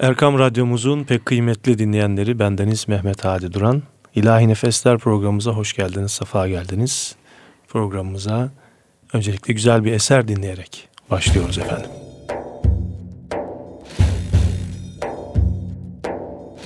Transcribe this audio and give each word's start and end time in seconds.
Erkam 0.00 0.38
Radyomuzun 0.38 1.04
pek 1.04 1.26
kıymetli 1.26 1.78
dinleyenleri 1.78 2.38
bendeniz 2.38 2.88
Mehmet 2.88 3.24
Hadi 3.24 3.52
Duran. 3.52 3.82
İlahi 4.14 4.48
Nefesler 4.48 4.98
programımıza 4.98 5.50
hoş 5.50 5.72
geldiniz, 5.72 6.12
safa 6.12 6.48
geldiniz. 6.48 7.16
Programımıza 7.68 8.48
öncelikle 9.12 9.54
güzel 9.54 9.84
bir 9.84 9.92
eser 9.92 10.28
dinleyerek 10.28 10.88
başlıyoruz 11.10 11.58
efendim. 11.58 11.90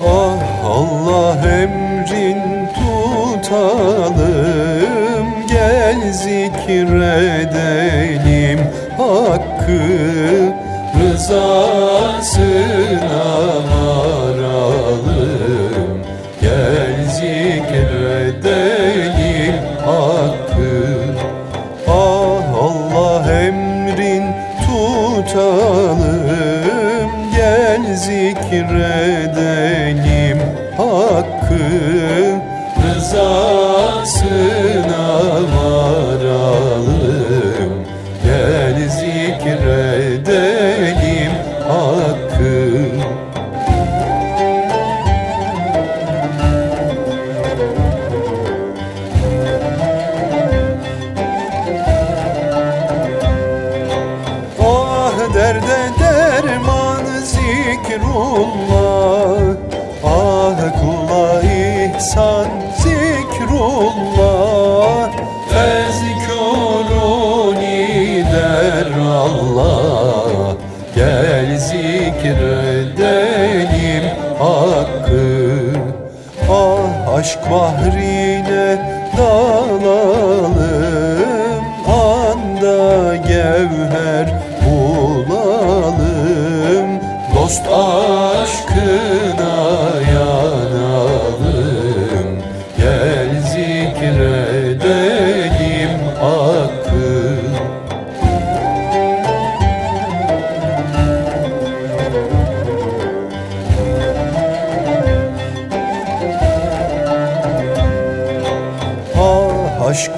Ah 0.01 0.65
Allah 0.65 1.49
emrin 1.49 2.69
tutalım 2.75 4.07
Gel 5.49 6.13
zikredelim 6.13 6.59
hakkı 8.99 9.83
Rızasına 11.01 11.98
zikredelim 28.50 29.88
zikrullah 63.69 65.11
Fezkuruni 65.50 66.84
der 68.33 68.88
Allah. 69.00 70.56
Gel 70.94 71.58
zikredelim 71.58 72.96
hakkı. 74.39 75.28
Ah 76.50 77.14
aşk 77.14 77.50
bahrine 77.50 78.17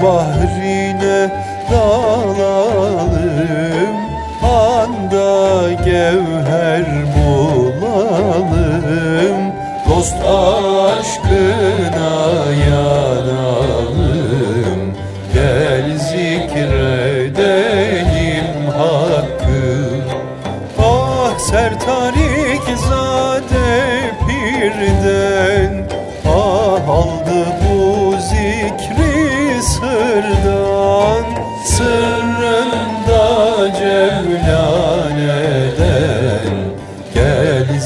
Ah 0.03 0.59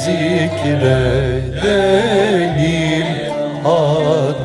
zikredelim 0.05 1.65
hakkı 3.65 4.45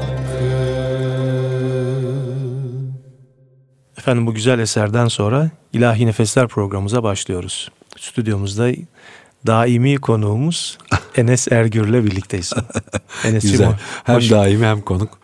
Efendim 3.97 4.27
bu 4.27 4.33
güzel 4.33 4.59
eserden 4.59 5.07
sonra 5.07 5.49
İlahi 5.73 6.05
Nefesler 6.05 6.47
programımıza 6.47 7.03
başlıyoruz. 7.03 7.69
Stüdyomuzda 7.97 8.71
daimi 9.47 9.95
konuğumuz 9.95 10.77
Enes 11.15 11.47
Ergür'le 11.51 12.05
birlikteyiz. 12.05 12.53
Enes'ciğim 13.25 13.57
Güzel. 13.57 13.73
Hem 14.03 14.15
hoş, 14.15 14.31
daimi 14.31 14.65
hem 14.65 14.81
konuk. 14.81 15.19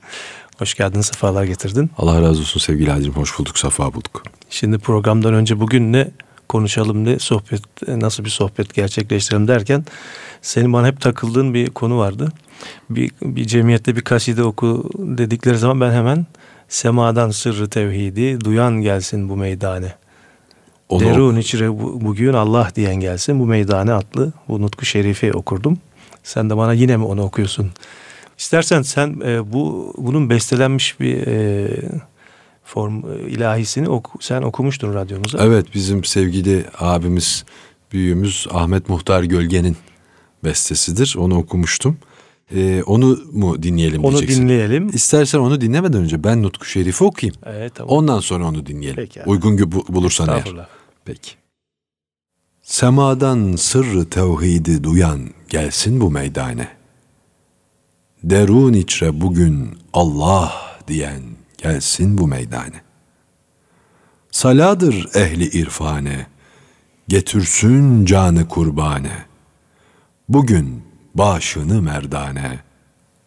hoş 0.59 0.73
geldin, 0.73 1.01
sefalar 1.01 1.43
getirdin. 1.43 1.91
Allah 1.97 2.21
razı 2.21 2.39
olsun 2.39 2.59
sevgili 2.59 2.91
Hacım. 2.91 3.13
Hoş 3.13 3.39
bulduk, 3.39 3.57
safa 3.57 3.93
bulduk. 3.93 4.23
Şimdi 4.49 4.77
programdan 4.79 5.33
önce 5.33 5.59
bugün 5.59 5.93
ne 5.93 6.07
konuşalım 6.49 7.05
ne 7.05 7.19
sohbet 7.19 7.61
nasıl 7.87 8.25
bir 8.25 8.29
sohbet 8.29 8.73
gerçekleştirelim 8.73 9.47
derken 9.47 9.85
senin 10.41 10.73
bana 10.73 10.87
hep 10.87 11.01
takıldığın 11.01 11.53
bir 11.53 11.69
konu 11.69 11.97
vardı. 11.97 12.31
Bir, 12.89 13.11
bir 13.21 13.45
cemiyette 13.45 13.95
bir 13.95 14.01
kaside 14.01 14.43
oku 14.43 14.89
dedikleri 14.97 15.57
zaman 15.57 15.81
ben 15.81 15.91
hemen 15.91 16.25
semadan 16.69 17.29
sırrı 17.29 17.69
tevhidi 17.69 18.41
duyan 18.41 18.81
gelsin 18.81 19.29
bu 19.29 19.35
meydane. 19.35 19.95
Onu 20.89 21.03
Derun 21.03 21.35
içre 21.37 21.69
bu- 21.71 22.01
bugün 22.01 22.33
Allah 22.33 22.69
diyen 22.75 22.95
gelsin 22.95 23.39
bu 23.39 23.45
meydane 23.45 23.93
adlı 23.93 24.33
bu 24.47 24.61
nutku 24.61 24.85
şerifi 24.85 25.33
okurdum. 25.33 25.77
Sen 26.23 26.49
de 26.49 26.57
bana 26.57 26.73
yine 26.73 26.97
mi 26.97 27.05
onu 27.05 27.21
okuyorsun? 27.23 27.71
İstersen 28.37 28.81
sen 28.81 29.21
e, 29.25 29.53
bu 29.53 29.93
bunun 29.97 30.29
bestelenmiş 30.29 30.99
bir 30.99 31.27
e, 31.27 31.67
form 32.65 32.97
e, 33.13 33.29
ilahisini 33.29 33.89
oku, 33.89 34.17
sen 34.21 34.41
okumuştun 34.41 34.93
radyomuza. 34.93 35.37
Evet 35.45 35.65
bizim 35.75 36.03
sevgili 36.03 36.65
abimiz, 36.79 37.45
büyüğümüz 37.91 38.47
Ahmet 38.51 38.89
Muhtar 38.89 39.23
Gölge'nin 39.23 39.77
bestesidir. 40.43 41.15
Onu 41.17 41.37
okumuştum. 41.37 41.97
Ee, 42.55 42.83
onu 42.85 43.19
mu 43.31 43.63
dinleyelim 43.63 44.03
Onu 44.03 44.11
diyeceksin. 44.17 44.41
dinleyelim. 44.41 44.87
İstersen 44.93 45.39
onu 45.39 45.61
dinlemeden 45.61 46.01
önce 46.01 46.23
ben 46.23 46.43
Nutku 46.43 46.65
Şerif'i 46.65 47.03
okuyayım. 47.03 47.35
Evet 47.45 47.75
tamam. 47.75 47.97
Ondan 47.97 48.19
sonra 48.19 48.45
onu 48.47 48.65
dinleyelim. 48.65 48.95
Peki 48.95 49.21
abi. 49.23 49.29
Uygun 49.29 49.71
bu- 49.71 49.85
bulursan 49.89 50.29
eğer. 50.29 50.67
Peki. 51.05 51.31
Semadan 52.61 53.55
sırrı 53.55 54.09
tevhidi 54.09 54.83
duyan 54.83 55.29
gelsin 55.49 56.01
bu 56.01 56.11
meydane. 56.11 56.67
Derun 58.23 58.73
içre 58.73 59.21
bugün 59.21 59.77
Allah 59.93 60.53
diyen 60.87 61.21
gelsin 61.57 62.17
bu 62.17 62.27
meydane. 62.27 62.81
Saladır 64.31 65.09
ehli 65.15 65.45
irfane, 65.45 66.27
getirsin 67.07 68.05
canı 68.05 68.47
kurbane. 68.47 69.25
Bugün 70.29 70.83
başını 71.15 71.81
merdane, 71.81 72.59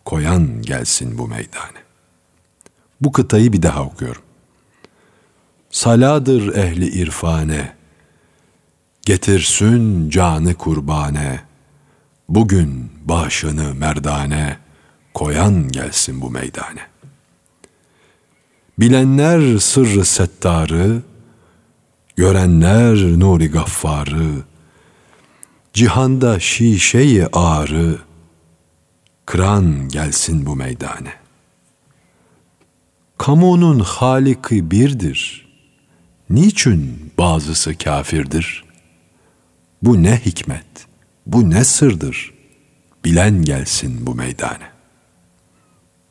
koyan 0.05 0.63
gelsin 0.63 1.19
bu 1.19 1.29
meydane. 1.29 1.79
Bu 3.01 3.13
kıtayı 3.13 3.53
bir 3.53 3.63
daha 3.63 3.85
okuyorum. 3.85 4.23
Saladır 5.71 6.55
ehli 6.55 6.87
irfane, 6.87 7.77
getirsin 9.03 10.11
canı 10.11 10.55
kurbane. 10.55 11.41
Bugün 12.29 12.93
başını 13.05 13.75
merdane, 13.75 14.59
koyan 15.15 15.69
gelsin 15.69 16.21
bu 16.21 16.31
meydane. 16.31 16.98
Bilenler 18.79 19.59
sırrı 19.59 20.05
settarı, 20.05 21.03
görenler 22.17 23.21
nuri 23.21 23.51
gaffarı, 23.51 24.31
cihanda 25.75 26.41
şişeyi 26.41 27.27
ağrı, 27.27 27.99
kıran 29.27 29.89
gelsin 29.89 30.47
bu 30.47 30.57
meydane. 30.57 31.13
Kamunun 33.19 33.81
haliki 33.81 34.71
birdir, 34.71 35.49
niçin 36.31 37.13
bazısı 37.19 37.79
kafirdir? 37.79 38.65
Bu 39.83 40.03
ne 40.03 40.17
hikmet, 40.17 40.87
bu 41.27 41.51
ne 41.51 41.65
sırdır, 41.65 42.35
bilen 43.05 43.43
gelsin 43.43 44.07
bu 44.07 44.15
meydane. 44.15 44.71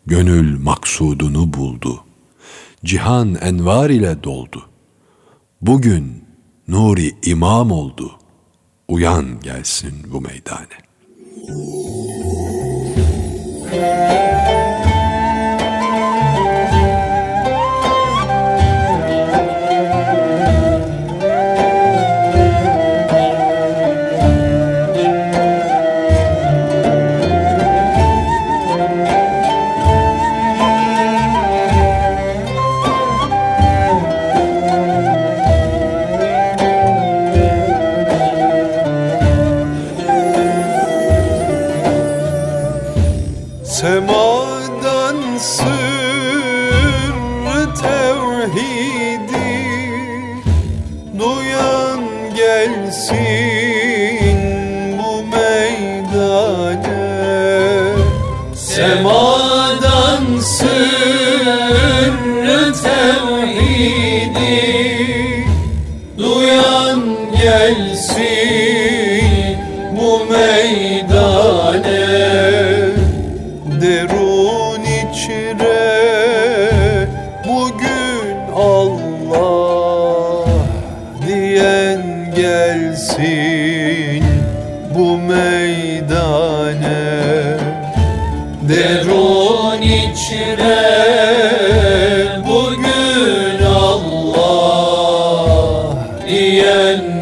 Gönül 0.06 0.60
maksudunu 0.60 1.54
buldu.'' 1.54 2.07
cihan 2.88 3.36
envar 3.42 3.90
ile 3.90 4.24
doldu. 4.24 4.70
Bugün 5.62 6.24
nuri 6.68 7.12
imam 7.26 7.72
oldu. 7.72 8.12
Uyan 8.88 9.40
gelsin 9.40 9.94
bu 10.12 10.22
meydane. 10.22 10.78
Müzik 13.72 14.57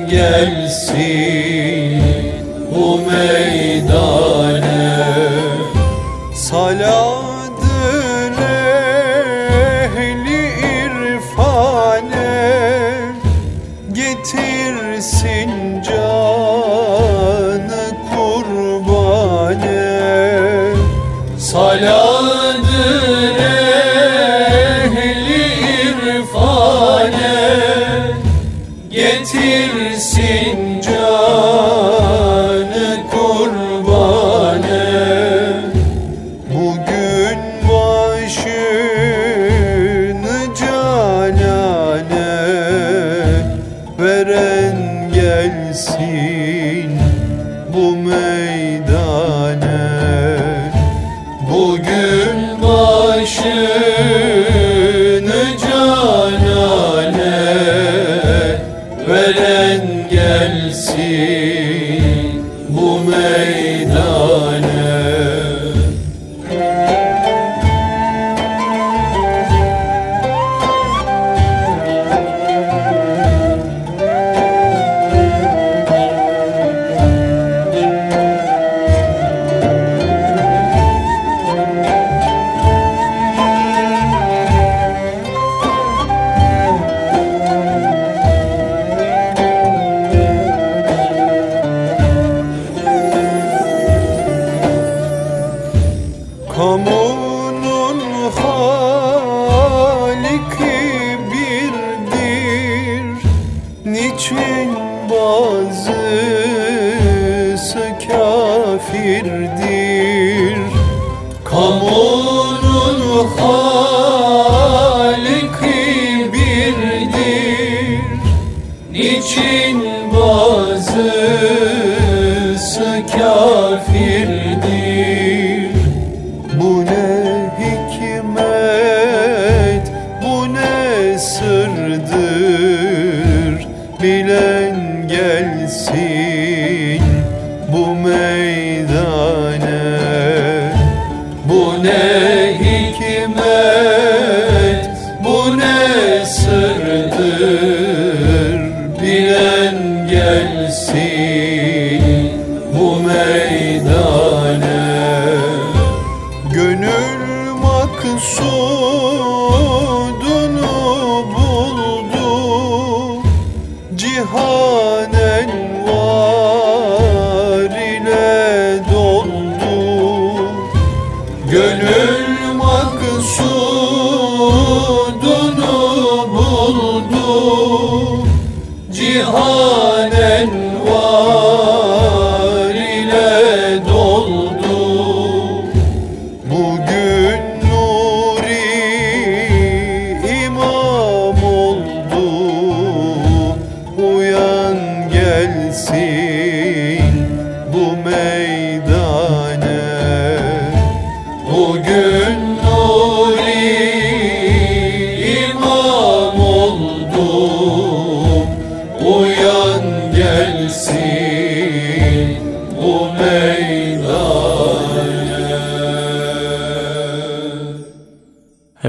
gelsin 0.09 2.03
bu 2.75 2.97
meydana. 2.97 4.74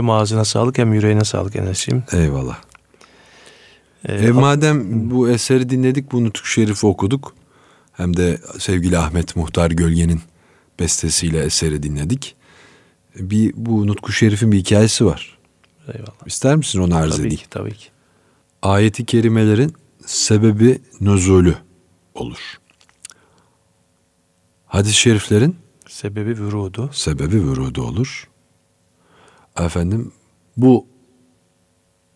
Hem 0.07 0.11
ağzına 0.11 0.45
sağlık 0.45 0.79
hem 0.79 0.95
yüreğine 0.95 1.25
sağlık 1.25 1.57
Enes'ciğim. 1.57 2.05
Eyvallah. 2.13 2.59
Ee, 4.09 4.15
E, 4.15 4.31
madem 4.31 5.11
bu 5.11 5.29
eseri 5.31 5.71
dinledik, 5.71 6.13
bu 6.13 6.25
Nutuk 6.25 6.47
Şerif'i 6.47 6.87
okuduk. 6.87 7.35
Hem 7.93 8.17
de 8.17 8.39
sevgili 8.59 8.99
Ahmet 8.99 9.37
Muhtar 9.37 9.71
Gölge'nin 9.71 10.21
bestesiyle 10.81 11.43
eseri 11.45 11.83
dinledik. 11.83 12.37
Bir 13.17 13.53
bu 13.57 13.87
Nutku 13.87 14.13
Şerif'in 14.13 14.53
bir 14.53 14.59
hikayesi 14.59 15.07
var. 15.07 15.39
eyvallah. 15.95 16.27
İster 16.27 16.57
misin 16.57 16.79
onu 16.81 16.97
arz 16.97 17.11
Tabii 17.11 17.21
edeyim? 17.27 17.37
ki 17.37 17.49
tabii 17.51 17.75
ki. 17.75 17.89
Ayeti 18.63 19.05
kerimelerin 19.07 19.75
sebebi 20.07 20.79
nüzulü 21.01 21.55
olur. 22.15 22.39
Hadis-i 24.67 24.95
şeriflerin 24.97 25.57
Sebebi 25.89 26.41
vurudu. 26.41 26.91
sebebi 26.93 27.37
vürudu 27.43 27.83
olur. 27.83 28.29
Efendim 29.61 30.13
bu 30.57 30.87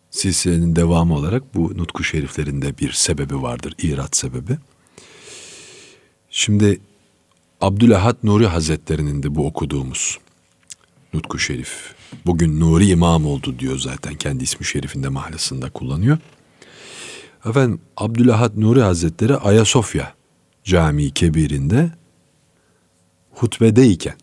silsilenin 0.09 0.75
devamı 0.75 1.15
olarak 1.15 1.55
bu 1.55 1.77
nutku 1.77 2.03
şeriflerinde 2.03 2.77
bir 2.77 2.91
sebebi 2.91 3.41
vardır. 3.41 3.75
İrat 3.81 4.15
sebebi. 4.15 4.57
Şimdi 6.29 6.81
Abdülahad 7.61 8.15
Nuri 8.23 8.47
Hazretleri'nin 8.47 9.23
de 9.23 9.35
bu 9.35 9.47
okuduğumuz 9.47 10.17
nutku 11.13 11.39
şerif. 11.39 11.95
Bugün 12.25 12.59
Nuri 12.59 12.87
İmam 12.87 13.25
oldu 13.25 13.59
diyor 13.59 13.79
zaten. 13.79 14.15
Kendi 14.15 14.43
ismi 14.43 14.65
şerifinde 14.65 15.09
mahlasında 15.09 15.69
kullanıyor. 15.69 16.17
Efendim 17.45 17.81
Abdülahad 17.97 18.51
Nuri 18.55 18.81
Hazretleri 18.81 19.35
Ayasofya 19.35 20.13
Camii 20.63 21.11
Kebir'inde 21.11 21.91
hutbedeyken 23.31 24.15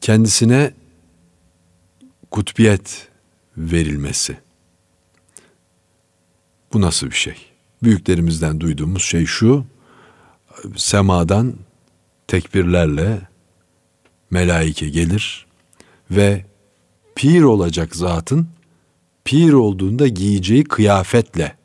kendisine 0.00 0.74
kutbiyet 2.30 3.08
verilmesi. 3.56 4.38
Bu 6.72 6.80
nasıl 6.80 7.06
bir 7.06 7.16
şey? 7.16 7.36
Büyüklerimizden 7.82 8.60
duyduğumuz 8.60 9.02
şey 9.02 9.26
şu. 9.26 9.64
Semadan 10.76 11.54
tekbirlerle 12.26 13.20
melaike 14.30 14.88
gelir 14.88 15.46
ve 16.10 16.44
pir 17.14 17.42
olacak 17.42 17.96
zatın 17.96 18.48
pir 19.24 19.52
olduğunda 19.52 20.08
giyeceği 20.08 20.64
kıyafetle 20.64 21.56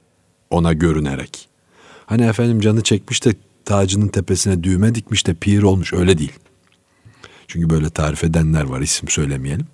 ona 0.49 0.73
görünerek. 0.73 1.49
Hani 2.05 2.23
efendim 2.23 2.59
canı 2.59 2.83
çekmiş 2.83 3.25
de 3.25 3.35
tacının 3.65 4.07
tepesine 4.07 4.63
düğme 4.63 4.95
dikmiş 4.95 5.27
de 5.27 5.33
pir 5.33 5.63
olmuş 5.63 5.93
öyle 5.93 6.17
değil. 6.17 6.33
Çünkü 7.53 7.69
böyle 7.69 7.89
tarif 7.89 8.23
edenler 8.23 8.63
var 8.63 8.81
isim 8.81 9.09
söylemeyelim. 9.09 9.67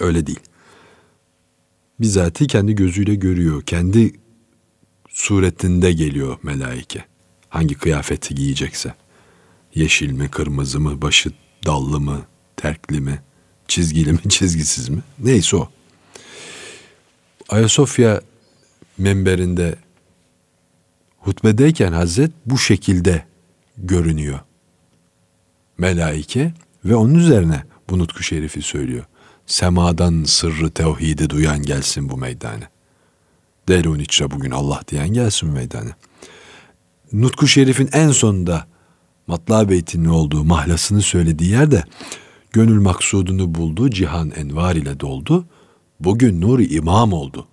Öyle 0.00 0.26
değil. 0.26 0.40
Bizatihi 2.00 2.48
kendi 2.48 2.74
gözüyle 2.74 3.14
görüyor. 3.14 3.62
Kendi 3.62 4.12
suretinde 5.08 5.92
geliyor 5.92 6.38
melaike. 6.42 7.04
Hangi 7.48 7.74
kıyafeti 7.74 8.34
giyecekse. 8.34 8.94
Yeşil 9.74 10.12
mi, 10.12 10.28
kırmızı 10.28 10.80
mı, 10.80 11.02
başı 11.02 11.30
dallı 11.66 12.00
mı, 12.00 12.22
terkli 12.56 13.00
mi, 13.00 13.22
çizgili 13.68 14.12
mi, 14.12 14.20
çizgisiz 14.28 14.88
mi? 14.88 15.02
Neyse 15.18 15.56
o. 15.56 15.68
Ayasofya 17.48 18.20
menberinde 18.98 19.76
hutbedeyken 21.18 21.92
Hazret 21.92 22.32
bu 22.46 22.58
şekilde 22.58 23.24
görünüyor. 23.78 24.40
Melaike 25.78 26.52
ve 26.84 26.96
onun 26.96 27.14
üzerine 27.14 27.62
bu 27.90 28.22
şerifi 28.22 28.62
söylüyor. 28.62 29.04
Semadan 29.46 30.24
sırrı 30.24 30.70
tevhidi 30.70 31.30
duyan 31.30 31.62
gelsin 31.62 32.08
bu 32.08 32.16
meydane. 32.16 32.68
Derun 33.68 33.98
içre 33.98 34.30
bugün 34.30 34.50
Allah 34.50 34.80
diyen 34.88 35.08
gelsin 35.08 35.48
meydane. 35.48 35.90
Nutku 37.12 37.46
şerifin 37.46 37.88
en 37.92 38.10
sonunda 38.10 38.66
Matla 39.26 39.68
Beyt'in 39.68 40.04
olduğu 40.04 40.44
mahlasını 40.44 41.02
söylediği 41.02 41.50
yerde 41.50 41.84
gönül 42.52 42.80
maksudunu 42.80 43.54
buldu, 43.54 43.90
cihan 43.90 44.30
envar 44.30 44.74
ile 44.74 45.00
doldu. 45.00 45.46
Bugün 46.00 46.40
nuri 46.40 46.74
imam 46.74 47.12
oldu. 47.12 47.46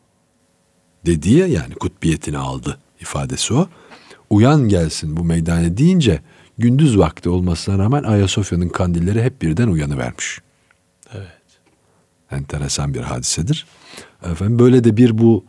Dediği 1.06 1.38
ya 1.38 1.48
yani 1.48 1.74
kutbiyetini 1.74 2.38
aldı 2.38 2.80
ifadesi 3.02 3.54
o. 3.54 3.68
Uyan 4.30 4.70
gelsin 4.70 5.18
bu 5.18 5.24
meydane 5.24 5.78
deyince 5.78 6.22
gündüz 6.58 6.98
vakti 6.98 7.30
olmasına 7.30 7.84
rağmen 7.84 8.04
Ayasofya'nın 8.04 8.70
kandilleri 8.70 9.24
hep 9.24 9.42
birden 9.42 9.68
uyanıvermiş. 9.68 10.40
Evet. 11.14 11.28
Enteresan 12.32 12.94
bir 12.94 13.00
hadisedir. 13.02 13.66
Efendim 14.32 14.60
böyle 14.60 14.84
de 14.84 14.98
bir 14.98 15.18
bu 15.18 15.46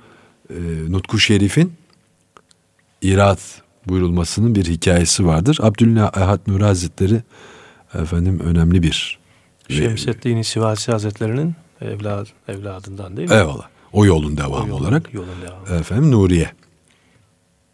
e, 0.50 0.54
Nutku 0.88 1.18
Şerif'in 1.18 1.72
irat 3.02 3.62
buyurulmasının 3.88 4.54
bir 4.54 4.64
hikayesi 4.64 5.26
vardır. 5.26 5.58
Abdülahad 5.62 6.40
Nuri 6.46 6.64
Hazretleri 6.64 7.22
efendim 7.94 8.40
önemli 8.40 8.82
bir 8.82 9.18
Şemseddin 9.68 10.42
Sivasi 10.42 10.92
Hazretleri'nin 10.92 11.54
evlad, 11.80 12.26
evladından 12.48 13.16
değil 13.16 13.28
mi? 13.28 13.34
Eyvallah. 13.34 13.68
O 13.92 14.04
yolun 14.06 14.36
devamı 14.36 14.54
O 14.64 14.68
yolun- 14.68 14.82
olarak 14.84 15.14
Yolun 15.14 15.28
devamı. 15.46 15.80
efendim 15.80 16.10
Nuriye 16.10 16.50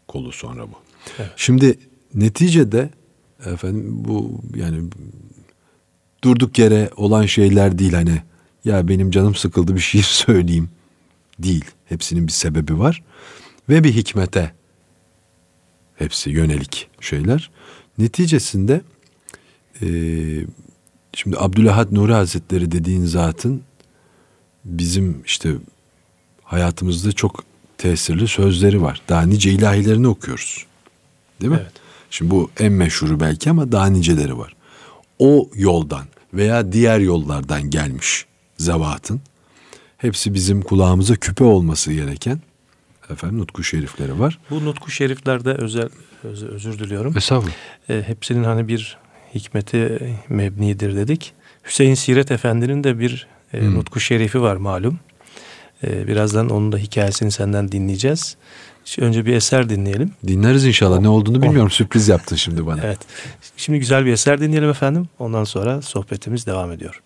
kolu 0.07 0.31
sonra 0.31 0.63
bu. 0.63 0.75
Evet. 1.19 1.31
Şimdi 1.35 1.79
neticede 2.13 2.89
efendim 3.45 3.85
bu 3.89 4.41
yani 4.55 4.89
durduk 6.23 6.59
yere 6.59 6.89
olan 6.95 7.25
şeyler 7.25 7.79
değil 7.79 7.93
hani 7.93 8.21
ya 8.65 8.87
benim 8.87 9.11
canım 9.11 9.35
sıkıldı 9.35 9.75
bir 9.75 9.79
şiir 9.79 10.03
söyleyeyim 10.25 10.69
değil. 11.39 11.65
Hepsinin 11.85 12.27
bir 12.27 12.31
sebebi 12.31 12.79
var 12.79 13.03
ve 13.69 13.83
bir 13.83 13.93
hikmete 13.93 14.53
hepsi 15.95 16.29
yönelik 16.29 16.89
şeyler. 16.99 17.51
Neticesinde 17.97 18.81
eee, 19.81 20.45
şimdi 21.13 21.37
Abdülahad 21.39 21.87
Nuri 21.91 22.13
Hazretleri 22.13 22.71
dediğin 22.71 23.05
zatın 23.05 23.61
bizim 24.65 25.21
işte 25.25 25.49
hayatımızda 26.43 27.11
çok 27.11 27.43
tesirli 27.77 28.27
sözleri 28.27 28.81
var. 28.81 29.01
Daha 29.09 29.21
nice 29.21 29.51
ilahilerini 29.51 30.07
okuyoruz. 30.07 30.65
Değil 31.41 31.51
mi? 31.51 31.59
Evet. 31.61 31.82
Şimdi 32.13 32.31
bu 32.31 32.51
en 32.59 32.71
meşhuru 32.71 33.19
belki 33.19 33.49
ama 33.49 33.71
daha 33.71 33.87
niceleri 33.87 34.37
var. 34.37 34.55
O 35.19 35.49
yoldan 35.55 36.05
veya 36.33 36.71
diğer 36.71 36.99
yollardan 36.99 37.69
gelmiş 37.69 38.25
zevatın 38.57 39.21
hepsi 39.97 40.33
bizim 40.33 40.61
kulağımıza 40.61 41.15
küpe 41.15 41.43
olması 41.43 41.93
gereken 41.93 42.39
efendim 43.09 43.39
nutku 43.39 43.63
şerifleri 43.63 44.19
var. 44.19 44.39
Bu 44.49 44.65
nutku 44.65 44.91
şeriflerde 44.91 45.53
özel 45.53 45.89
öz- 46.23 46.43
özür 46.43 46.79
diliyorum. 46.79 47.17
Estağfurullah. 47.17 47.53
E, 47.89 48.01
hepsinin 48.07 48.43
hani 48.43 48.67
bir 48.67 48.97
hikmeti 49.35 49.99
mebnidir 50.29 50.95
dedik. 50.95 51.33
Hüseyin 51.65 51.93
Siret 51.95 52.31
Efendi'nin 52.31 52.83
de 52.83 52.99
bir 52.99 53.27
e, 53.53 53.59
Hmm. 53.61 53.75
nutku 53.75 53.99
şerifi 53.99 54.41
var 54.41 54.55
malum. 54.55 54.99
E, 55.83 56.07
birazdan 56.07 56.49
onun 56.49 56.71
da 56.71 56.77
hikayesini 56.77 57.31
senden 57.31 57.71
dinleyeceğiz. 57.71 58.37
Önce 58.97 59.25
bir 59.25 59.33
eser 59.33 59.69
dinleyelim. 59.69 60.11
Dinleriz 60.27 60.65
inşallah. 60.65 60.99
Ne 60.99 61.09
olduğunu 61.09 61.41
bilmiyorum. 61.41 61.71
Sürpriz 61.71 62.07
yaptın 62.07 62.35
şimdi 62.35 62.65
bana. 62.65 62.81
Evet. 62.83 62.99
Şimdi 63.57 63.79
güzel 63.79 64.05
bir 64.05 64.11
eser 64.11 64.41
dinleyelim 64.41 64.69
efendim. 64.69 65.07
Ondan 65.19 65.43
sonra 65.43 65.81
sohbetimiz 65.81 66.47
devam 66.47 66.71
ediyor. 66.71 67.01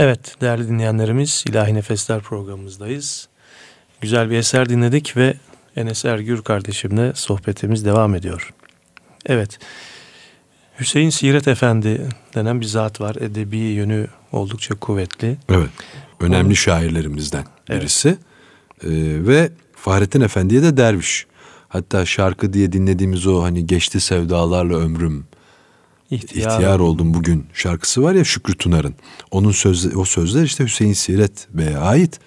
Evet 0.00 0.34
değerli 0.40 0.68
dinleyenlerimiz 0.68 1.44
İlahi 1.48 1.74
Nefesler 1.74 2.20
programımızdayız. 2.20 3.28
Güzel 4.00 4.30
bir 4.30 4.36
eser 4.36 4.68
dinledik 4.68 5.16
ve 5.16 5.34
Enes 5.76 6.04
Ergür 6.04 6.42
kardeşimle 6.42 7.12
sohbetimiz 7.14 7.84
devam 7.84 8.14
ediyor. 8.14 8.54
Evet 9.26 9.58
Hüseyin 10.80 11.10
Siret 11.10 11.48
Efendi 11.48 12.08
denen 12.34 12.60
bir 12.60 12.66
zat 12.66 13.00
var. 13.00 13.16
Edebi 13.16 13.56
yönü 13.56 14.06
oldukça 14.32 14.74
kuvvetli. 14.74 15.36
Evet. 15.48 15.70
Önemli 16.20 16.46
Onun, 16.46 16.54
şairlerimizden 16.54 17.44
birisi. 17.70 18.08
Evet. 18.08 18.18
Ee, 18.84 19.26
ve 19.26 19.50
Fahrettin 19.76 20.20
Efendi'ye 20.20 20.62
de 20.62 20.76
derviş. 20.76 21.26
Hatta 21.68 22.06
şarkı 22.06 22.52
diye 22.52 22.72
dinlediğimiz 22.72 23.26
o 23.26 23.42
hani 23.42 23.66
geçti 23.66 24.00
sevdalarla 24.00 24.76
ömrüm 24.76 25.24
İhtiyar, 26.10 26.50
İhtiyar 26.50 26.80
oldum 26.80 27.14
bugün 27.14 27.46
şarkısı 27.54 28.02
var 28.02 28.14
ya 28.14 28.24
Şükrü 28.24 28.54
Tunar'ın. 28.54 28.94
Onun 29.30 29.52
sözleri, 29.52 29.96
o 29.96 30.04
sözler 30.04 30.42
işte 30.42 30.64
Hüseyin 30.64 30.92
Siret 30.92 31.48
Bey'e 31.50 31.76
ait. 31.78 32.20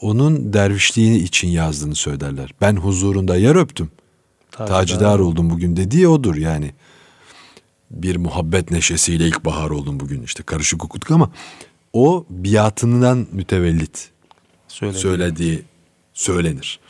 Onun 0.00 0.52
dervişliğini 0.52 1.18
için 1.18 1.48
yazdığını 1.48 1.94
söylerler. 1.94 2.54
Ben 2.60 2.76
huzurunda 2.76 3.36
yer 3.36 3.54
öptüm. 3.56 3.90
Tacidar, 4.50 4.80
Tacidar 4.80 5.18
oldum 5.18 5.50
bugün 5.50 5.76
dediği 5.76 6.08
odur 6.08 6.34
yani. 6.34 6.72
Bir 7.90 8.16
muhabbet 8.16 8.70
neşesiyle 8.70 9.26
ilkbahar 9.26 9.70
oldum 9.70 10.00
bugün 10.00 10.22
işte 10.22 10.42
karışık 10.42 10.84
okuduk 10.84 11.10
ama 11.10 11.30
o 11.92 12.26
biatından 12.30 13.26
mütevellit 13.32 14.10
Söyledi. 14.68 14.98
söylediği 14.98 15.62
söylenir. 16.14 16.80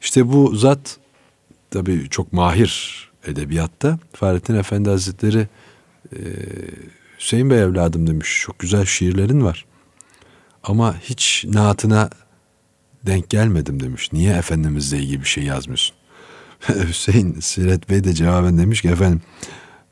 İşte 0.00 0.32
bu 0.32 0.56
zat 0.56 0.98
tabii 1.70 2.08
çok 2.10 2.32
mahir 2.32 3.04
edebiyatta. 3.26 3.98
Fahrettin 4.12 4.54
Efendi 4.54 4.90
Hazretleri 4.90 5.48
e, 6.12 6.18
Hüseyin 7.18 7.50
Bey 7.50 7.62
evladım 7.62 8.06
demiş. 8.06 8.40
Çok 8.42 8.58
güzel 8.58 8.84
şiirlerin 8.84 9.44
var. 9.44 9.64
Ama 10.62 10.96
hiç 10.98 11.44
naatına 11.48 12.10
denk 13.06 13.30
gelmedim 13.30 13.80
demiş. 13.80 14.12
Niye 14.12 14.32
Efendimizle 14.34 14.98
ilgili 14.98 15.20
bir 15.20 15.28
şey 15.28 15.44
yazmıyorsun? 15.44 15.96
Hüseyin 16.68 17.40
Siret 17.40 17.90
Bey 17.90 18.04
de 18.04 18.12
cevaben 18.12 18.58
demiş 18.58 18.82
ki 18.82 18.88
efendim 18.88 19.22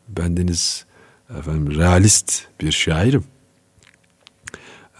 bendeniz 0.08 0.84
efendim 1.38 1.78
realist 1.78 2.42
bir 2.60 2.72
şairim. 2.72 3.24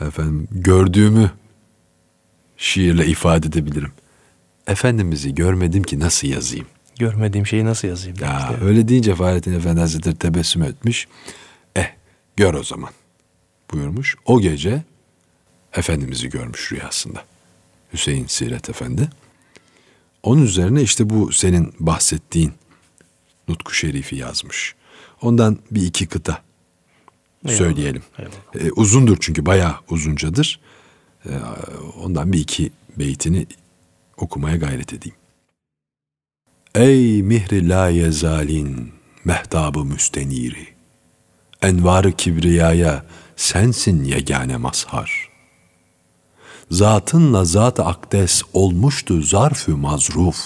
Efendim 0.00 0.48
gördüğümü 0.50 1.30
şiirle 2.56 3.06
ifade 3.06 3.46
edebilirim. 3.46 3.92
Efendimiz'i 4.66 5.34
görmedim 5.34 5.82
ki 5.82 6.00
nasıl 6.00 6.28
yazayım? 6.28 6.66
Görmediğim 6.98 7.46
şeyi 7.46 7.64
nasıl 7.64 7.88
yazayım? 7.88 8.16
Ya, 8.20 8.48
işte. 8.52 8.64
Öyle 8.64 8.88
deyince 8.88 9.14
Fahrettin 9.14 9.52
Efendi 9.52 9.80
Hazretleri 9.80 10.16
tebessüm 10.16 10.62
etmiş. 10.62 11.08
Eh 11.76 11.86
gör 12.36 12.54
o 12.54 12.62
zaman. 12.64 12.90
buyurmuş. 13.72 14.16
O 14.24 14.40
gece 14.40 14.82
Efendimiz'i 15.72 16.28
görmüş 16.28 16.72
rüyasında. 16.72 17.24
Hüseyin 17.92 18.26
Siret 18.26 18.70
Efendi. 18.70 19.08
Onun 20.22 20.42
üzerine 20.42 20.82
işte 20.82 21.10
bu 21.10 21.32
senin 21.32 21.74
bahsettiğin 21.80 22.52
Nutku 23.48 23.74
Şerifi 23.74 24.16
yazmış. 24.16 24.74
Ondan 25.22 25.58
bir 25.70 25.82
iki 25.86 26.06
kıta 26.06 26.42
Eyvallah, 27.44 27.58
söyleyelim. 27.58 28.02
eyvallah. 28.18 28.66
Ee, 28.66 28.72
uzundur 28.72 29.16
çünkü 29.20 29.46
bayağı 29.46 29.74
uzuncadır. 29.90 30.60
Ee, 31.26 31.30
ondan 32.02 32.32
bir 32.32 32.40
iki 32.40 32.70
beytini 32.98 33.46
okumaya 34.16 34.56
gayret 34.56 34.92
edeyim. 34.92 35.16
Ey 36.74 37.22
mihri 37.22 37.68
la 37.68 37.88
yezalin 37.88 38.92
mehtabı 39.24 39.84
müsteniri. 39.84 40.68
Envarı 41.62 42.12
kibriyaya 42.12 43.04
sensin 43.36 44.04
yegane 44.04 44.56
mazhar. 44.56 45.28
Zatınla 46.70 47.44
zat-ı 47.44 47.84
akdes 47.84 48.42
olmuştu 48.52 49.22
zarfü 49.22 49.72
mazruf. 49.72 50.36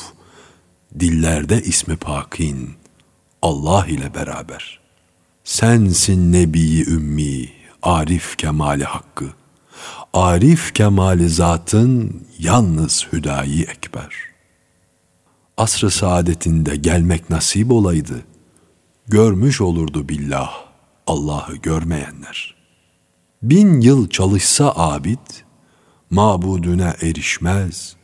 Dillerde 1.01 1.63
ismi 1.63 1.97
pakin 1.97 2.71
Allah 3.43 3.87
ile 3.87 4.15
beraber. 4.15 4.81
Sensin 5.45 6.33
nebiyi 6.33 6.87
ümmi, 6.87 7.49
arif 7.83 8.39
kemali 8.39 8.85
hakkı. 8.85 9.27
Arif 10.13 10.75
kemali 10.75 11.29
zatın 11.29 12.23
yalnız 12.39 13.07
hüdayi 13.13 13.63
ekber. 13.63 14.36
Asr-ı 15.57 15.91
saadetinde 15.91 16.77
gelmek 16.77 17.31
nasip 17.31 17.71
olaydı. 17.71 18.25
Görmüş 19.09 19.61
olurdu 19.61 20.09
billah 20.09 20.51
Allah'ı 21.07 21.57
görmeyenler. 21.57 22.55
Bin 23.43 23.81
yıl 23.81 24.09
çalışsa 24.09 24.73
abid, 24.77 25.19
mabudüne 26.11 26.95
erişmez. 27.03 27.97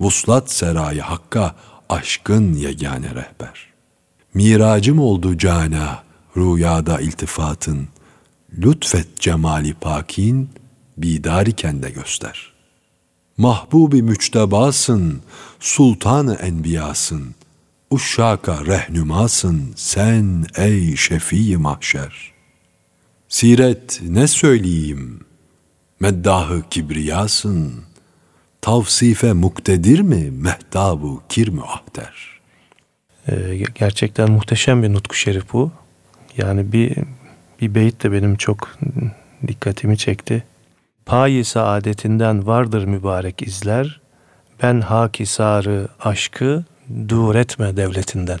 Vuslat 0.00 0.50
serayı 0.50 1.00
hakka 1.00 1.54
aşkın 1.88 2.54
yegane 2.54 3.10
rehber. 3.10 3.72
Miracım 4.34 4.98
oldu 4.98 5.38
cana, 5.38 6.02
rüyada 6.36 7.00
iltifatın. 7.00 7.88
Lütfet 8.58 9.20
cemali 9.20 9.74
pakin, 9.74 10.50
bidar 10.96 11.46
iken 11.46 11.82
de 11.82 11.90
göster. 11.90 12.53
Mahbubi 13.38 14.02
müçtebasın, 14.02 15.22
sultanı 15.60 16.34
enbiyasın. 16.34 17.34
Uşşaka 17.90 18.66
rehnümasın 18.66 19.72
sen 19.76 20.46
ey 20.56 20.96
şefii 20.96 21.56
mahşer. 21.56 22.32
Siret 23.28 24.00
ne 24.02 24.28
söyleyeyim? 24.28 25.20
Meddahı 26.00 26.62
kibriyasın. 26.70 27.72
Tavsife 28.60 29.32
muktedir 29.32 30.00
mi 30.00 30.30
mehtabu 30.30 31.22
kirmü 31.28 31.62
ahter? 31.62 32.40
Ee, 33.28 33.62
gerçekten 33.74 34.30
muhteşem 34.30 34.82
bir 34.82 34.92
nutku 34.92 35.14
şerif 35.14 35.52
bu. 35.52 35.72
Yani 36.36 36.72
bir 36.72 36.96
bir 37.60 37.74
beyit 37.74 38.02
de 38.04 38.12
benim 38.12 38.36
çok 38.36 38.78
dikkatimi 39.46 39.98
çekti. 39.98 40.44
Payi 41.06 41.44
saadetinden 41.44 42.46
vardır 42.46 42.84
mübarek 42.84 43.42
izler. 43.42 44.00
Ben 44.62 44.80
hakisarı 44.80 45.88
aşkı 46.00 46.64
dur 47.08 47.34
etme 47.34 47.76
devletinden. 47.76 48.38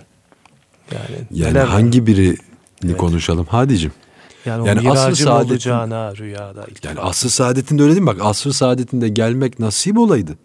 Yani, 0.92 1.26
Yani 1.30 1.58
hangi 1.58 2.06
birini 2.06 2.36
Evet. 2.84 2.96
konuşalım 2.96 3.46
Hadicim? 3.46 3.92
yani, 4.46 4.68
yani 4.68 4.80
miracım 4.80 5.26
saadetin- 5.26 5.50
olacağına 5.50 6.16
rüyada. 6.16 6.66
Yani 6.84 7.00
asr-ı 7.00 7.30
saadetinde 7.30 7.82
öyle 7.82 7.92
değil 7.92 8.02
mi? 8.02 8.06
Bak 8.06 8.18
asr-ı 8.20 8.52
saadetinde 8.52 9.08
gelmek 9.08 9.58
nasip 9.58 9.98
olaydı. 9.98 10.38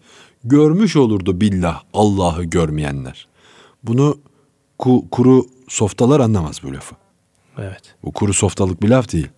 Görmüş 0.44 0.96
olurdu 0.96 1.40
billah 1.40 1.82
Allah'ı 1.94 2.44
görmeyenler. 2.44 3.28
Bunu 3.82 4.18
ku- 4.78 5.08
kuru 5.10 5.46
softalar 5.68 6.20
anlamaz 6.20 6.60
bu 6.62 6.72
lafı. 6.74 6.94
Evet. 7.58 7.82
Bu 8.04 8.12
kuru 8.12 8.32
softalık 8.34 8.82
bir 8.82 8.88
laf 8.88 9.12
değil. 9.12 9.28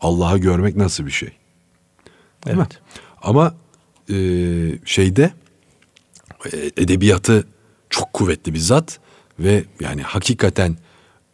Allah'ı 0.00 0.38
görmek 0.38 0.76
nasıl 0.76 1.06
bir 1.06 1.10
şey? 1.10 1.32
Değil 2.46 2.56
mi? 2.56 2.66
Evet. 2.66 2.80
Ama 3.22 3.54
e, 4.10 4.16
şeyde 4.84 5.32
e, 6.52 6.56
edebiyatı 6.76 7.46
çok 7.90 8.12
kuvvetli 8.12 8.54
bir 8.54 8.58
zat 8.58 8.98
ve 9.38 9.64
yani 9.80 10.02
hakikaten 10.02 10.76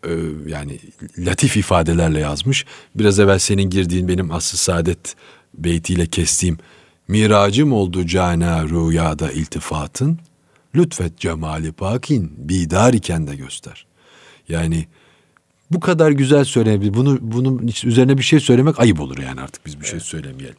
e, 0.04 0.10
yani 0.46 0.78
latif 1.18 1.56
ifadelerle 1.56 2.20
yazmış. 2.20 2.66
Biraz 2.94 3.18
evvel 3.20 3.38
senin 3.38 3.70
girdiğin 3.70 4.08
benim 4.08 4.30
asr 4.30 4.56
saadet 4.56 5.14
beytiyle 5.54 6.06
kestiğim 6.06 6.58
miracım 7.08 7.72
oldu 7.72 8.06
cana 8.06 8.64
rüyada 8.64 9.32
iltifatın 9.32 10.18
lütfet 10.74 11.18
cemali 11.18 11.72
pakin 11.72 12.48
bidar 12.48 12.94
iken 12.94 13.26
de 13.26 13.36
göster. 13.36 13.86
Yani 14.48 14.86
bu 15.70 15.80
kadar 15.80 16.10
güzel 16.10 16.44
söylenebilir. 16.44 16.94
Bunu 16.94 17.18
bunun 17.20 17.68
üzerine 17.84 18.18
bir 18.18 18.22
şey 18.22 18.40
söylemek 18.40 18.80
ayıp 18.80 19.00
olur 19.00 19.18
yani 19.18 19.40
artık 19.40 19.66
biz 19.66 19.80
bir 19.80 19.86
şey 19.86 20.00
söylemeyelim. 20.00 20.56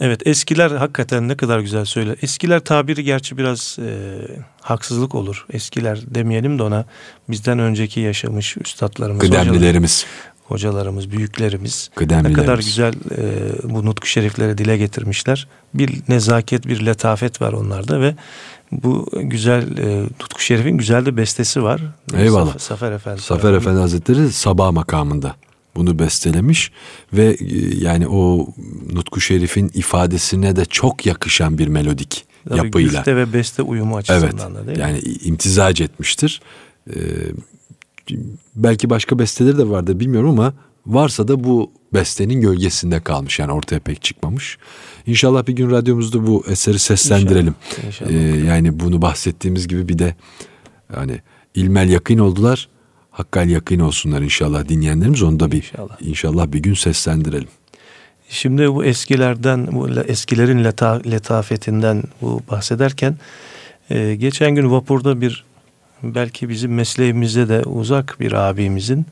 Evet 0.00 0.26
eskiler 0.26 0.70
hakikaten 0.70 1.28
ne 1.28 1.36
kadar 1.36 1.60
güzel 1.60 1.84
söyler. 1.84 2.16
Eskiler 2.22 2.60
tabiri 2.60 3.04
gerçi 3.04 3.38
biraz 3.38 3.76
e, 3.78 4.18
haksızlık 4.60 5.14
olur. 5.14 5.46
Eskiler 5.52 6.00
demeyelim 6.14 6.58
de 6.58 6.62
ona 6.62 6.84
bizden 7.28 7.58
önceki 7.58 8.00
yaşamış 8.00 8.56
üstadlarımız, 8.56 9.20
Kıdemlilerimiz. 9.20 10.06
hocalarımız, 10.44 11.10
büyüklerimiz 11.10 11.90
ne 12.00 12.32
kadar 12.32 12.58
güzel 12.58 12.94
e, 13.18 13.52
bu 13.64 13.86
nutku 13.86 14.06
şerifleri 14.06 14.58
dile 14.58 14.76
getirmişler. 14.76 15.48
Bir 15.74 16.02
nezaket, 16.08 16.66
bir 16.66 16.86
letafet 16.86 17.42
var 17.42 17.52
onlarda 17.52 18.00
ve 18.00 18.14
bu 18.72 19.10
güzel 19.12 19.78
e, 19.78 20.02
nutku 20.02 20.40
şerifin 20.40 20.76
güzel 20.78 21.06
de 21.06 21.16
bestesi 21.16 21.62
var. 21.62 21.80
Eyvallah. 22.16 22.46
Zafer, 22.46 22.58
Zafer 22.58 22.92
Efendi. 22.92 23.20
Tarafından. 23.22 23.54
Efendi 23.54 23.80
Hazretleri 23.80 24.32
sabah 24.32 24.70
makamında 24.70 25.34
bunu 25.78 25.98
bestelemiş 25.98 26.72
ve 27.12 27.36
e, 27.40 27.76
yani 27.84 28.08
o 28.08 28.46
Nutku 28.92 29.20
Şerif'in 29.20 29.70
ifadesine 29.74 30.56
de 30.56 30.64
çok 30.64 31.06
yakışan 31.06 31.58
bir 31.58 31.68
melodik 31.68 32.24
Tabii 32.48 32.58
yapıyla. 32.58 32.90
güfte 32.92 33.16
ve 33.16 33.32
beste 33.32 33.62
uyumu 33.62 33.94
Evet. 34.08 34.10
açısından 34.10 34.54
da 34.54 34.66
değil 34.66 34.78
mi? 34.78 34.82
Yani 34.82 34.98
imtizac 35.00 35.80
etmiştir. 35.80 36.40
Ee, 36.90 36.94
belki 38.56 38.90
başka 38.90 39.18
besteleri 39.18 39.58
de 39.58 39.68
vardır 39.68 40.00
bilmiyorum 40.00 40.30
ama 40.30 40.54
varsa 40.86 41.28
da 41.28 41.44
bu 41.44 41.70
bestenin 41.94 42.40
gölgesinde 42.40 43.00
kalmış. 43.00 43.38
Yani 43.38 43.52
ortaya 43.52 43.80
pek 43.80 44.02
çıkmamış. 44.02 44.58
İnşallah 45.06 45.46
bir 45.46 45.52
gün 45.52 45.70
radyomuzda 45.70 46.26
bu 46.26 46.44
eseri 46.48 46.78
seslendirelim. 46.78 47.54
İnşallah. 47.86 48.10
Ee, 48.10 48.16
yani 48.46 48.80
bunu 48.80 49.02
bahsettiğimiz 49.02 49.68
gibi 49.68 49.88
bir 49.88 49.98
de 49.98 50.14
yani 50.96 51.20
ilmel 51.54 51.88
yakın 51.90 52.18
oldular. 52.18 52.68
Hakkal 53.18 53.48
yakın 53.48 53.78
olsunlar 53.80 54.22
inşallah 54.22 54.68
dinleyenlerimiz. 54.68 55.22
Onu 55.22 55.40
da 55.40 55.50
bir 55.52 55.56
İnşallah. 55.56 55.96
inşallah 56.02 56.52
bir 56.52 56.58
gün 56.58 56.74
seslendirelim. 56.74 57.48
Şimdi 58.28 58.74
bu 58.74 58.84
eskilerden, 58.84 59.68
bu 59.72 59.96
le- 59.96 60.00
eskilerin 60.00 60.64
leta, 60.64 61.00
letafetinden 61.10 62.02
bu 62.22 62.40
bahsederken 62.50 63.16
e, 63.90 64.14
geçen 64.14 64.54
gün 64.54 64.70
vapurda 64.70 65.20
bir 65.20 65.44
belki 66.02 66.48
bizim 66.48 66.74
mesleğimize 66.74 67.48
de 67.48 67.62
uzak 67.62 68.16
bir 68.20 68.32
abimizin 68.32 69.06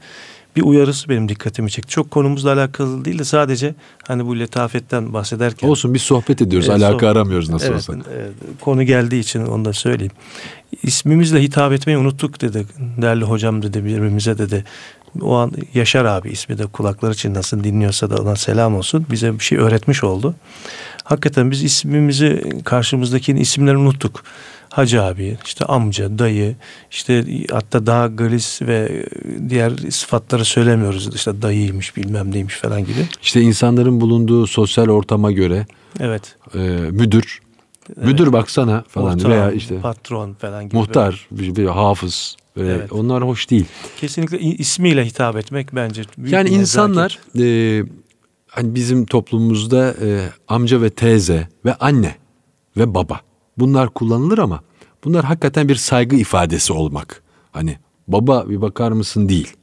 bir 0.56 0.62
uyarısı 0.62 1.08
benim 1.08 1.28
dikkatimi 1.28 1.70
çekti. 1.70 1.90
Çok 1.90 2.10
konumuzla 2.10 2.52
alakalı 2.52 3.04
değil 3.04 3.18
de 3.18 3.24
sadece 3.24 3.74
hani 4.08 4.26
bu 4.26 4.38
letafetten 4.38 5.12
bahsederken. 5.12 5.68
Olsun 5.68 5.94
biz 5.94 6.02
sohbet 6.02 6.42
ediyoruz. 6.42 6.68
Evet, 6.68 6.82
Alaka 6.82 6.92
sohbet- 6.92 7.08
aramıyoruz 7.08 7.48
nasıl 7.48 7.66
evet, 7.66 7.76
olsa. 7.76 7.92
evet, 8.16 8.30
konu 8.60 8.82
geldiği 8.82 9.20
için 9.20 9.46
onu 9.46 9.64
da 9.64 9.72
söyleyeyim. 9.72 10.12
İsmimizle 10.82 11.42
hitap 11.42 11.72
etmeyi 11.72 11.98
unuttuk 11.98 12.40
dedi. 12.40 12.66
Değerli 13.02 13.24
hocam 13.24 13.62
dedi 13.62 13.84
birbirimize 13.84 14.38
dedi. 14.38 14.64
O 15.20 15.34
an 15.34 15.52
Yaşar 15.74 16.04
abi 16.04 16.30
ismi 16.30 16.58
de 16.58 16.66
kulakları 16.66 17.14
çınlasın 17.14 17.64
dinliyorsa 17.64 18.10
da 18.10 18.16
ona 18.16 18.36
selam 18.36 18.76
olsun. 18.76 19.06
Bize 19.10 19.34
bir 19.34 19.44
şey 19.44 19.58
öğretmiş 19.58 20.04
oldu. 20.04 20.34
Hakikaten 21.04 21.50
biz 21.50 21.62
ismimizi 21.62 22.52
karşımızdakinin 22.64 23.40
isimlerini 23.40 23.80
unuttuk. 23.80 24.22
Hacı 24.76 25.02
abi, 25.02 25.38
işte 25.46 25.64
amca, 25.64 26.18
dayı, 26.18 26.56
işte 26.90 27.24
hatta 27.52 27.86
daha 27.86 28.06
galis 28.06 28.62
ve 28.62 29.06
diğer 29.48 29.72
sıfatları 29.90 30.44
söylemiyoruz. 30.44 31.14
İşte 31.14 31.42
dayıymış 31.42 31.96
bilmem 31.96 32.32
neymiş 32.34 32.54
falan 32.54 32.80
gibi. 32.80 33.06
İşte 33.22 33.40
insanların 33.40 34.00
bulunduğu 34.00 34.46
sosyal 34.46 34.88
ortama 34.88 35.32
göre 35.32 35.66
Evet. 36.00 36.36
e, 36.54 36.58
müdür, 36.90 37.40
müdür 37.96 38.32
baksana 38.32 38.84
falan 38.88 39.14
Ortağım, 39.14 39.32
veya 39.32 39.52
işte 39.52 39.80
patron 39.80 40.32
falan 40.32 40.64
gibi. 40.64 40.76
muhtar, 40.76 41.26
bir, 41.30 41.56
bir 41.56 41.66
hafız. 41.66 42.36
e, 42.56 42.60
Evet. 42.60 42.92
Onlar 42.92 43.24
hoş 43.24 43.50
değil. 43.50 43.64
Kesinlikle 44.00 44.38
ismiyle 44.40 45.04
hitap 45.06 45.36
etmek 45.36 45.74
bence 45.74 46.02
büyük 46.18 46.32
yani 46.32 46.48
insanlar 46.48 47.18
e, 47.38 47.82
hani 48.48 48.74
bizim 48.74 49.06
toplumumuzda 49.06 49.94
e, 50.02 50.28
amca 50.48 50.82
ve 50.82 50.90
teyze 50.90 51.48
ve 51.64 51.74
anne 51.74 52.14
ve 52.76 52.94
baba 52.94 53.20
bunlar 53.58 53.88
kullanılır 53.88 54.38
ama 54.38 54.60
bunlar 55.04 55.24
hakikaten 55.24 55.68
bir 55.68 55.74
saygı 55.74 56.16
ifadesi 56.16 56.72
olmak. 56.72 57.22
Hani 57.52 57.78
baba 58.08 58.48
bir 58.48 58.62
bakar 58.62 58.92
mısın 58.92 59.28
değil. 59.28 59.56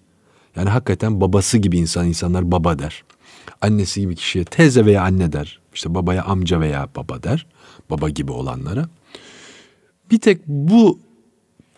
Yani 0.55 0.69
hakikaten 0.69 1.21
babası 1.21 1.57
gibi 1.57 1.77
insan 1.77 2.07
insanlar 2.07 2.51
baba 2.51 2.79
der. 2.79 3.03
annesi 3.61 4.01
gibi 4.01 4.15
kişiye 4.15 4.45
teyze 4.45 4.85
veya 4.85 5.03
anne 5.03 5.33
der. 5.33 5.59
İşte 5.73 5.95
babaya 5.95 6.23
amca 6.23 6.59
veya 6.59 6.89
baba 6.95 7.23
der. 7.23 7.45
Baba 7.89 8.09
gibi 8.09 8.31
olanlara. 8.31 8.89
Bir 10.11 10.19
tek 10.19 10.47
bu 10.47 10.99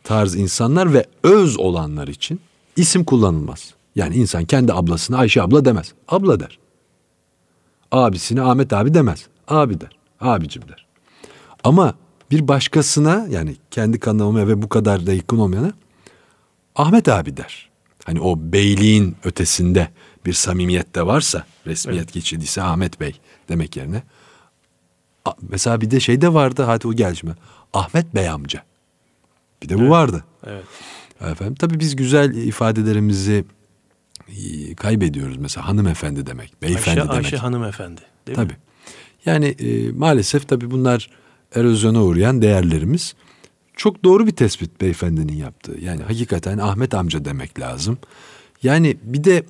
tarz 0.03 0.35
insanlar 0.35 0.93
ve 0.93 1.05
öz 1.23 1.59
olanlar 1.59 2.07
için 2.07 2.39
isim 2.75 3.03
kullanılmaz. 3.03 3.73
Yani 3.95 4.15
insan 4.15 4.45
kendi 4.45 4.73
ablasına 4.73 5.17
Ayşe 5.17 5.41
abla 5.41 5.65
demez. 5.65 5.93
Abla 6.07 6.39
der. 6.39 6.59
Abisine 7.91 8.41
Ahmet 8.41 8.73
abi 8.73 8.93
demez. 8.93 9.27
Abi 9.47 9.81
der. 9.81 9.89
Abicim 10.21 10.63
der. 10.67 10.85
Ama 11.63 11.95
bir 12.31 12.47
başkasına 12.47 13.27
yani 13.29 13.55
kendi 13.71 13.99
kanına 13.99 14.47
ve 14.47 14.61
bu 14.61 14.69
kadar 14.69 15.07
da 15.07 15.13
yakın 15.13 15.37
olmayana 15.37 15.73
Ahmet 16.75 17.09
abi 17.09 17.37
der. 17.37 17.69
Hani 18.05 18.21
o 18.21 18.35
beyliğin 18.39 19.15
ötesinde 19.23 19.89
bir 20.25 20.33
samimiyet 20.33 20.95
de 20.95 21.05
varsa 21.05 21.45
resmiyet 21.67 22.03
Evet. 22.03 22.13
geçirdiyse 22.13 22.61
Ahmet 22.61 22.99
Bey 22.99 23.19
demek 23.49 23.77
yerine. 23.77 24.03
Mesela 25.49 25.81
bir 25.81 25.91
de 25.91 25.99
şey 25.99 26.21
de 26.21 26.33
vardı 26.33 26.63
hadi 26.63 26.87
o 26.87 26.93
gelişme. 26.93 27.35
Ahmet 27.73 28.15
Bey 28.15 28.29
amca. 28.29 28.63
Bir 29.63 29.69
de 29.69 29.79
bu 29.79 29.89
vardı. 29.89 30.23
Evet. 30.47 30.63
Efendim 31.21 31.55
tabii 31.55 31.79
biz 31.79 31.95
güzel 31.95 32.35
ifadelerimizi 32.35 33.45
e, 34.27 34.75
kaybediyoruz. 34.75 35.37
Mesela 35.37 35.67
hanımefendi 35.67 36.25
demek, 36.25 36.61
beyefendi 36.61 37.01
Ayşe, 37.01 37.11
demek. 37.11 37.25
Ayşe 37.25 37.37
hanımefendi. 37.37 38.01
Değil 38.27 38.37
mi? 38.37 38.43
Tabii. 38.43 38.57
Yani 39.25 39.45
e, 39.45 39.91
maalesef 39.91 40.47
tabii 40.47 40.71
bunlar 40.71 41.09
erozyona 41.55 42.03
uğrayan 42.03 42.41
değerlerimiz. 42.41 43.15
Çok 43.75 44.03
doğru 44.03 44.27
bir 44.27 44.31
tespit 44.31 44.81
beyefendinin 44.81 45.37
yaptığı. 45.37 45.77
Yani 45.81 46.03
hakikaten 46.03 46.57
Ahmet 46.57 46.93
amca 46.93 47.25
demek 47.25 47.59
lazım. 47.59 47.97
Yani 48.63 48.97
bir 49.03 49.23
de 49.23 49.43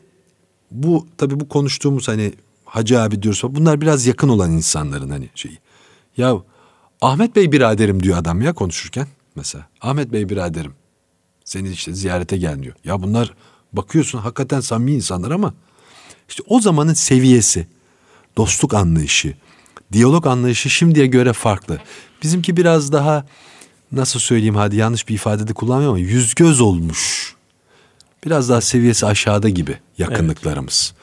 bu 0.72 1.08
tabii 1.18 1.40
bu 1.40 1.50
konuştuğumuz 1.50 2.08
hani 2.08 2.34
hacı 2.66 3.02
abi 3.02 3.22
diyoruz 3.22 3.42
bunlar 3.50 3.82
biraz 3.82 4.08
yakın 4.08 4.30
olan 4.30 4.52
insanların 4.52 5.10
hani 5.10 5.30
şeyi. 5.36 5.58
Ya 6.18 6.38
Ahmet 7.02 7.36
Bey 7.36 7.52
biraderim 7.52 8.04
diyor 8.04 8.18
adam 8.18 8.42
ya 8.42 8.54
konuşurken 8.54 9.08
mesela. 9.36 9.68
Ahmet 9.82 10.12
Bey 10.12 10.30
biraderim. 10.30 10.74
Seni 11.46 11.70
işte 11.70 11.94
ziyarete 11.94 12.38
gel 12.38 12.64
diyor. 12.64 12.76
Ya 12.84 13.04
bunlar 13.04 13.34
bakıyorsun 13.74 14.20
hakikaten 14.20 14.60
samimi 14.60 14.94
insanlar 14.94 15.32
ama 15.32 15.54
işte 16.30 16.44
o 16.48 16.60
zamanın 16.60 16.94
seviyesi, 16.94 17.68
dostluk 18.38 18.74
anlayışı, 18.74 19.34
diyalog 19.96 20.28
anlayışı 20.28 20.70
şimdiye 20.70 21.06
göre 21.06 21.34
farklı. 21.34 21.80
Bizimki 22.24 22.58
biraz 22.58 22.92
daha 22.92 23.26
nasıl 23.92 24.20
söyleyeyim 24.20 24.56
hadi 24.56 24.76
yanlış 24.76 25.10
bir 25.10 25.14
ifade 25.14 25.48
de 25.48 25.54
kullanmıyorum 25.54 25.96
ama 25.96 26.06
yüz 26.06 26.36
göz 26.36 26.62
olmuş. 26.62 27.36
Biraz 28.26 28.50
daha 28.50 28.62
seviyesi 28.62 29.06
aşağıda 29.06 29.50
gibi 29.50 29.78
yakınlıklarımız. 29.98 30.94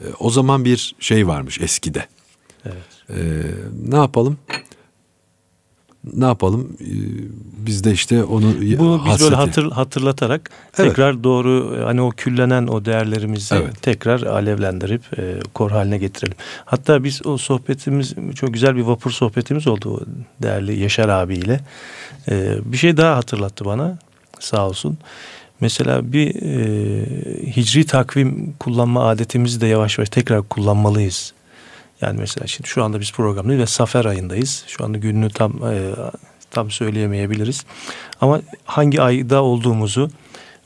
Ee, 0.00 0.04
o 0.18 0.30
zaman 0.30 0.64
bir 0.64 0.94
şey 1.00 1.26
varmış 1.26 1.60
eskide. 1.60 2.06
Evet. 2.64 2.76
Ee, 3.10 3.16
ne 3.88 3.96
yapalım? 3.96 4.38
Ne 6.16 6.24
yapalım? 6.24 6.76
Ee, 6.80 6.86
biz 7.66 7.84
de 7.84 7.92
işte 7.92 8.24
onu 8.24 8.44
Bunu 8.78 9.02
biz 9.04 9.12
hasreti- 9.12 9.24
böyle 9.24 9.34
hatır, 9.36 9.70
hatırlatarak 9.70 10.50
Evet. 10.78 10.88
tekrar 10.88 11.24
doğru 11.24 11.78
hani 11.84 12.00
o 12.00 12.10
küllenen 12.10 12.66
o 12.66 12.84
değerlerimizi 12.84 13.54
Evet. 13.54 13.82
tekrar 13.82 14.22
alevlendirip 14.22 15.18
e, 15.18 15.40
kor 15.54 15.70
haline 15.70 15.98
getirelim. 15.98 16.36
Hatta 16.64 17.04
biz 17.04 17.26
o 17.26 17.38
sohbetimiz 17.38 18.14
çok 18.34 18.54
güzel 18.54 18.76
bir 18.76 18.82
vapur 18.82 19.10
sohbetimiz 19.10 19.66
oldu 19.66 20.06
değerli 20.42 20.78
Yaşar 20.80 21.08
abiyle. 21.08 21.60
E, 22.30 22.54
bir 22.64 22.76
şey 22.76 22.96
daha 22.96 23.16
hatırlattı 23.16 23.64
bana 23.64 23.98
sağ 24.40 24.68
olsun. 24.68 24.98
Mesela 25.60 26.12
bir 26.12 26.34
e, 26.42 27.52
hicri 27.56 27.86
takvim 27.86 28.54
kullanma 28.58 29.04
adetimizi 29.08 29.60
de 29.60 29.66
yavaş 29.66 29.98
yavaş 29.98 30.08
tekrar 30.08 30.42
kullanmalıyız. 30.42 31.32
Yani 32.00 32.20
mesela 32.20 32.46
şimdi 32.46 32.68
şu 32.68 32.84
anda 32.84 33.00
biz 33.00 33.12
programdayız 33.12 33.62
ve 33.62 33.66
Safer 33.66 34.04
ayındayız. 34.04 34.64
Şu 34.66 34.84
anda 34.84 34.98
gününü 34.98 35.30
tam 35.30 35.52
e, 35.52 35.90
tam 36.50 36.70
söyleyemeyebiliriz. 36.70 37.64
Ama 38.20 38.40
hangi 38.64 39.02
ayda 39.02 39.42
olduğumuzu 39.42 40.10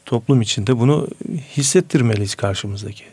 toplum 0.07 0.43
içinde 0.43 0.79
bunu 0.79 1.09
hissettirmeliyiz 1.57 2.35
karşımızdaki. 2.35 3.05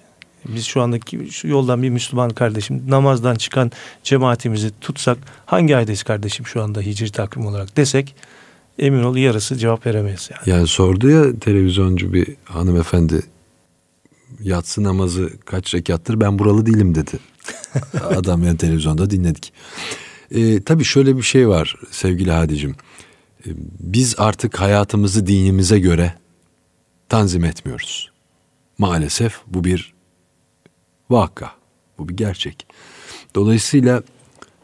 Biz 0.47 0.65
şu 0.65 0.82
andaki 0.82 1.32
şu 1.32 1.47
yoldan 1.47 1.84
bir 1.84 1.89
Müslüman 1.89 2.29
kardeşim 2.29 2.84
namazdan 2.88 3.36
çıkan 3.36 3.71
cemaatimizi 4.03 4.71
tutsak 4.82 5.17
hangi 5.45 5.77
aydayız 5.77 6.03
kardeşim 6.03 6.45
şu 6.45 6.63
anda 6.63 6.82
hicri 6.82 7.12
takvim 7.12 7.45
olarak 7.45 7.77
desek 7.77 8.15
emin 8.79 9.03
ol 9.03 9.15
yarısı 9.15 9.55
cevap 9.55 9.86
veremeyiz 9.86 10.29
yani. 10.32 10.58
Yani 10.58 10.67
sordu 10.67 11.10
ya 11.10 11.39
televizyoncu 11.39 12.13
bir 12.13 12.36
hanımefendi 12.43 13.21
yatsı 14.43 14.84
namazı 14.84 15.29
kaç 15.45 15.75
rekattır 15.75 16.19
ben 16.21 16.39
buralı 16.39 16.65
değilim 16.65 16.95
dedi. 16.95 17.12
Adam 18.16 18.44
yani 18.44 18.58
televizyonda 18.58 19.10
dinledik. 19.10 19.54
Ee, 20.32 20.64
tabii 20.64 20.84
şöyle 20.84 21.18
bir 21.18 21.22
şey 21.22 21.50
var 21.50 21.76
sevgili 21.92 22.32
Hadicim. 22.32 22.76
Ee, 23.46 23.50
biz 23.80 24.16
artık 24.18 24.62
hayatımızı 24.62 25.28
dinimize 25.28 25.80
göre 25.80 26.14
tanzim 27.10 27.44
etmiyoruz. 27.46 28.12
Maalesef 28.78 29.40
bu 29.48 29.64
bir 29.64 29.94
vaka. 31.10 31.52
Bu 31.98 32.10
bir 32.10 32.18
gerçek. 32.18 32.68
Dolayısıyla 33.36 34.04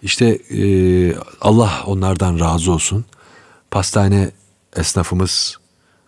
işte 0.01 0.25
e, 0.49 1.15
Allah 1.41 1.83
onlardan 1.85 2.39
razı 2.39 2.71
olsun. 2.71 3.05
Pastane 3.71 4.31
esnafımız 4.75 5.57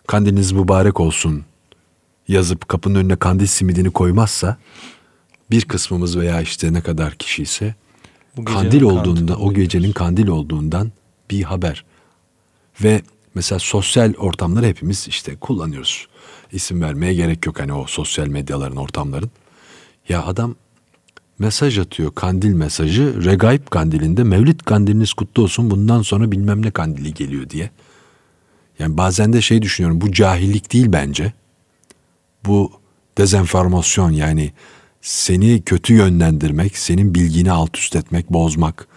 kandiliniz 0.06 0.52
mübarek 0.52 1.00
olsun 1.00 1.44
yazıp 2.28 2.68
kapının 2.68 2.94
önüne 2.94 3.16
kandil 3.16 3.46
simidini 3.46 3.90
koymazsa 3.90 4.56
bir 5.50 5.64
kısmımız 5.64 6.18
veya 6.18 6.40
işte 6.40 6.72
ne 6.72 6.80
kadar 6.80 7.14
kişi 7.14 7.42
ise 7.42 7.74
kandil 8.44 8.82
olduğunda 8.82 9.36
o 9.36 9.52
gecenin 9.54 9.92
kandil 9.92 10.28
olduğundan 10.28 10.92
bir 11.30 11.42
haber. 11.42 11.84
Ve 12.82 13.02
mesela 13.34 13.58
sosyal 13.58 14.14
ortamları 14.14 14.66
hepimiz 14.66 15.08
işte 15.08 15.36
kullanıyoruz. 15.36 16.08
İsim 16.52 16.82
vermeye 16.82 17.14
gerek 17.14 17.46
yok 17.46 17.60
hani 17.60 17.72
o 17.72 17.86
sosyal 17.86 18.26
medyaların 18.26 18.76
ortamların. 18.76 19.30
Ya 20.08 20.24
adam 20.24 20.54
mesaj 21.38 21.78
atıyor 21.78 22.14
kandil 22.14 22.52
mesajı 22.52 23.24
Regaib 23.24 23.66
kandilinde 23.70 24.24
Mevlid 24.24 24.60
kandiliniz 24.60 25.12
kutlu 25.12 25.42
olsun 25.42 25.70
bundan 25.70 26.02
sonra 26.02 26.32
bilmem 26.32 26.62
ne 26.62 26.70
kandili 26.70 27.14
geliyor 27.14 27.50
diye. 27.50 27.70
Yani 28.78 28.96
bazen 28.96 29.32
de 29.32 29.40
şey 29.40 29.62
düşünüyorum 29.62 30.00
bu 30.00 30.12
cahillik 30.12 30.72
değil 30.72 30.86
bence. 30.92 31.32
Bu 32.46 32.72
dezenformasyon 33.18 34.10
yani 34.10 34.52
seni 35.08 35.62
kötü 35.62 35.94
yönlendirmek, 35.94 36.78
senin 36.78 37.14
bilgini 37.14 37.52
alt 37.52 37.78
üst 37.78 37.96
etmek, 37.96 38.30
bozmak, 38.30 38.88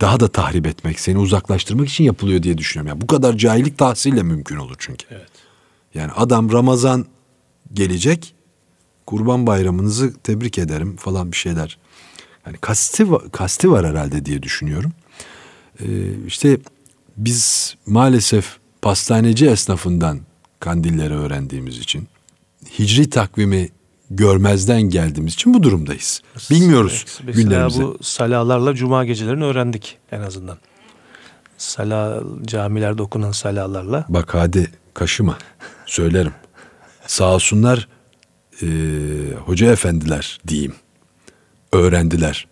daha 0.00 0.20
da 0.20 0.28
tahrip 0.28 0.66
etmek, 0.66 1.00
seni 1.00 1.18
uzaklaştırmak 1.18 1.88
için 1.88 2.04
yapılıyor 2.04 2.42
diye 2.42 2.58
düşünüyorum. 2.58 2.88
Yani 2.88 3.00
bu 3.00 3.06
kadar 3.06 3.36
cahillik 3.36 3.78
tahsille 3.78 4.22
mümkün 4.22 4.56
olur 4.56 4.76
çünkü. 4.78 5.06
Evet. 5.10 5.28
Yani 5.94 6.12
adam 6.12 6.52
Ramazan 6.52 7.06
gelecek, 7.72 8.34
Kurban 9.06 9.46
Bayramınızı 9.46 10.14
tebrik 10.22 10.58
ederim 10.58 10.96
falan 10.96 11.32
bir 11.32 11.36
şeyler. 11.36 11.78
Yani 12.46 12.56
kasti, 12.56 13.06
kasti 13.32 13.70
var 13.70 13.86
herhalde 13.86 14.24
diye 14.24 14.42
düşünüyorum. 14.42 14.92
Ee, 15.80 15.86
işte 16.26 16.58
biz 17.16 17.74
maalesef 17.86 18.56
pastaneci 18.82 19.46
esnafından 19.46 20.20
kandilleri 20.60 21.14
öğrendiğimiz 21.14 21.78
için, 21.78 22.08
hicri 22.78 23.10
takvimi 23.10 23.68
görmezden 24.16 24.82
geldiğimiz 24.82 25.34
için 25.34 25.54
bu 25.54 25.62
durumdayız. 25.62 26.22
Bilmiyoruz 26.50 27.04
Mesela 27.24 27.42
günlerimizi. 27.42 27.82
bu 27.82 27.98
salalarla 28.02 28.74
cuma 28.74 29.04
gecelerini 29.04 29.44
öğrendik 29.44 29.98
en 30.12 30.20
azından. 30.20 30.58
Sala 31.58 32.22
camilerde 32.44 33.02
okunan 33.02 33.32
salalarla. 33.32 34.06
Bak 34.08 34.34
hadi 34.34 34.70
kaşıma 34.94 35.38
söylerim. 35.86 36.32
Sağ 37.06 37.34
olsunlar 37.34 37.88
e, 38.62 38.66
hoca 39.44 39.72
efendiler 39.72 40.40
diyeyim. 40.48 40.74
Öğrendiler 41.72 42.46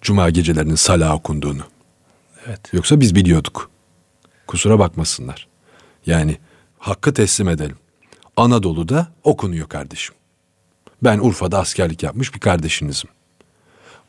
cuma 0.00 0.30
gecelerinin 0.30 0.74
sala 0.74 1.14
okunduğunu. 1.14 1.62
Evet. 2.46 2.60
Yoksa 2.72 3.00
biz 3.00 3.14
biliyorduk. 3.14 3.70
Kusura 4.46 4.78
bakmasınlar. 4.78 5.48
Yani 6.06 6.38
hakkı 6.78 7.14
teslim 7.14 7.48
edelim. 7.48 7.76
Anadolu'da 8.36 9.08
okunuyor 9.24 9.68
kardeşim. 9.68 10.14
Ben 11.02 11.18
Urfa'da 11.18 11.58
askerlik 11.58 12.02
yapmış 12.02 12.34
bir 12.34 12.40
kardeşinizim. 12.40 13.10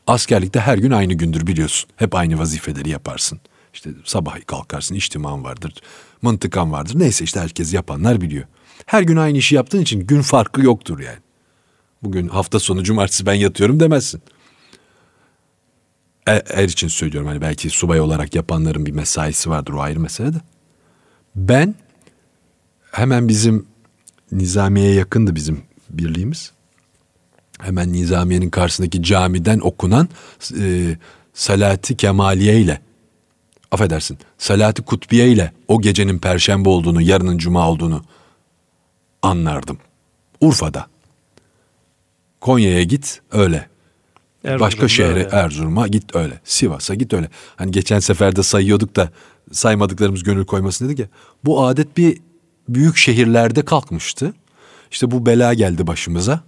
Askerlikte 0.06 0.60
her 0.60 0.78
gün 0.78 0.90
aynı 0.90 1.14
gündür 1.14 1.46
biliyorsun. 1.46 1.90
Hep 1.96 2.14
aynı 2.14 2.38
vazifeleri 2.38 2.88
yaparsın. 2.88 3.40
İşte 3.74 3.90
sabah 4.04 4.46
kalkarsın, 4.46 4.94
içtiman 4.94 5.44
vardır, 5.44 5.74
mıntıkan 6.22 6.72
vardır. 6.72 6.98
Neyse 6.98 7.24
işte 7.24 7.40
herkes 7.40 7.74
yapanlar 7.74 8.20
biliyor. 8.20 8.44
Her 8.86 9.02
gün 9.02 9.16
aynı 9.16 9.38
işi 9.38 9.54
yaptığın 9.54 9.80
için 9.80 10.00
gün 10.00 10.22
farkı 10.22 10.62
yoktur 10.62 10.98
yani. 10.98 11.18
Bugün 12.02 12.28
hafta 12.28 12.58
sonu 12.60 12.82
cumartesi 12.82 13.26
ben 13.26 13.34
yatıyorum 13.34 13.80
demezsin. 13.80 14.22
E- 16.28 16.42
Er 16.48 16.64
için 16.64 16.88
söylüyorum 16.88 17.28
hani 17.28 17.40
belki 17.40 17.70
subay 17.70 18.00
olarak 18.00 18.34
yapanların 18.34 18.86
bir 18.86 18.92
mesaisi 18.92 19.50
vardır 19.50 19.72
o 19.72 19.80
ayrı 19.80 20.00
mesele 20.00 20.32
de. 20.34 20.38
Ben 21.36 21.74
hemen 22.92 23.28
bizim 23.28 23.66
Nizamiye'ye 24.32 24.94
yakındı 24.94 25.34
bizim 25.34 25.62
birliğimiz. 25.90 26.52
Hemen 27.62 27.92
Nizamiye'nin 27.92 28.50
karşısındaki 28.50 29.02
camiden 29.02 29.58
okunan 29.58 30.08
e, 30.60 30.96
Salati 31.34 31.96
Kemaliye 31.96 32.60
ile 32.60 32.80
affedersin 33.70 34.18
Salati 34.38 34.82
Kutbiye 34.82 35.28
ile 35.28 35.52
o 35.68 35.80
gecenin 35.80 36.18
perşembe 36.18 36.68
olduğunu 36.68 37.02
yarının 37.02 37.38
cuma 37.38 37.70
olduğunu 37.70 38.04
anlardım. 39.22 39.78
Urfa'da. 40.40 40.86
Konya'ya 42.40 42.82
git 42.82 43.20
öyle. 43.32 43.68
Erzurum'da 44.44 44.60
Başka 44.60 44.88
şehre 44.88 45.10
öyle. 45.10 45.28
Erzurum'a 45.32 45.88
git 45.88 46.16
öyle. 46.16 46.40
Sivas'a 46.44 46.94
git 46.94 47.12
öyle. 47.12 47.28
Hani 47.56 47.70
geçen 47.70 47.98
seferde 47.98 48.42
sayıyorduk 48.42 48.96
da 48.96 49.10
saymadıklarımız 49.52 50.22
gönül 50.22 50.44
koymasın 50.44 50.86
dedik 50.86 50.98
ya. 50.98 51.06
Bu 51.44 51.64
adet 51.66 51.96
bir 51.96 52.18
büyük 52.68 52.96
şehirlerde 52.96 53.64
kalkmıştı. 53.64 54.34
İşte 54.90 55.10
bu 55.10 55.26
bela 55.26 55.54
geldi 55.54 55.86
başımıza. 55.86 56.40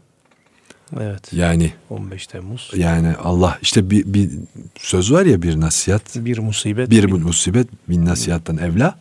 Evet. 1.01 1.33
Yani 1.33 1.73
15 1.91 2.27
Temmuz. 2.27 2.71
yani 2.77 3.15
Allah 3.17 3.59
işte 3.63 3.91
bir, 3.91 4.15
bir 4.15 4.31
söz 4.79 5.13
var 5.13 5.27
ya 5.27 5.43
bir 5.43 5.61
nasihat. 5.61 6.17
Bir 6.17 6.39
musibet. 6.39 6.91
Bir 6.91 7.05
musibet 7.05 7.69
bin 7.89 8.05
nasihattan 8.05 8.59
evla. 8.59 8.99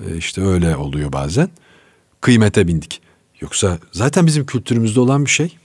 Ee, 0.00 0.16
işte 0.16 0.42
öyle 0.42 0.76
oluyor 0.76 1.12
bazen. 1.12 1.48
Kıymete 2.20 2.68
bindik. 2.68 3.00
Yoksa 3.40 3.78
zaten 3.92 4.26
bizim 4.26 4.46
kültürümüzde 4.46 5.00
olan 5.00 5.24
bir 5.24 5.30
şey. 5.30 5.56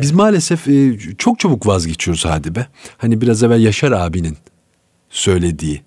Biz 0.00 0.12
maalesef 0.12 0.68
e, 0.68 0.98
çok 1.18 1.38
çabuk 1.38 1.66
vazgeçiyoruz 1.66 2.24
hadi 2.24 2.54
be. 2.54 2.66
Hani 2.98 3.20
biraz 3.20 3.42
evvel 3.42 3.60
Yaşar 3.60 3.92
abinin 3.92 4.36
söylediği 5.10 5.82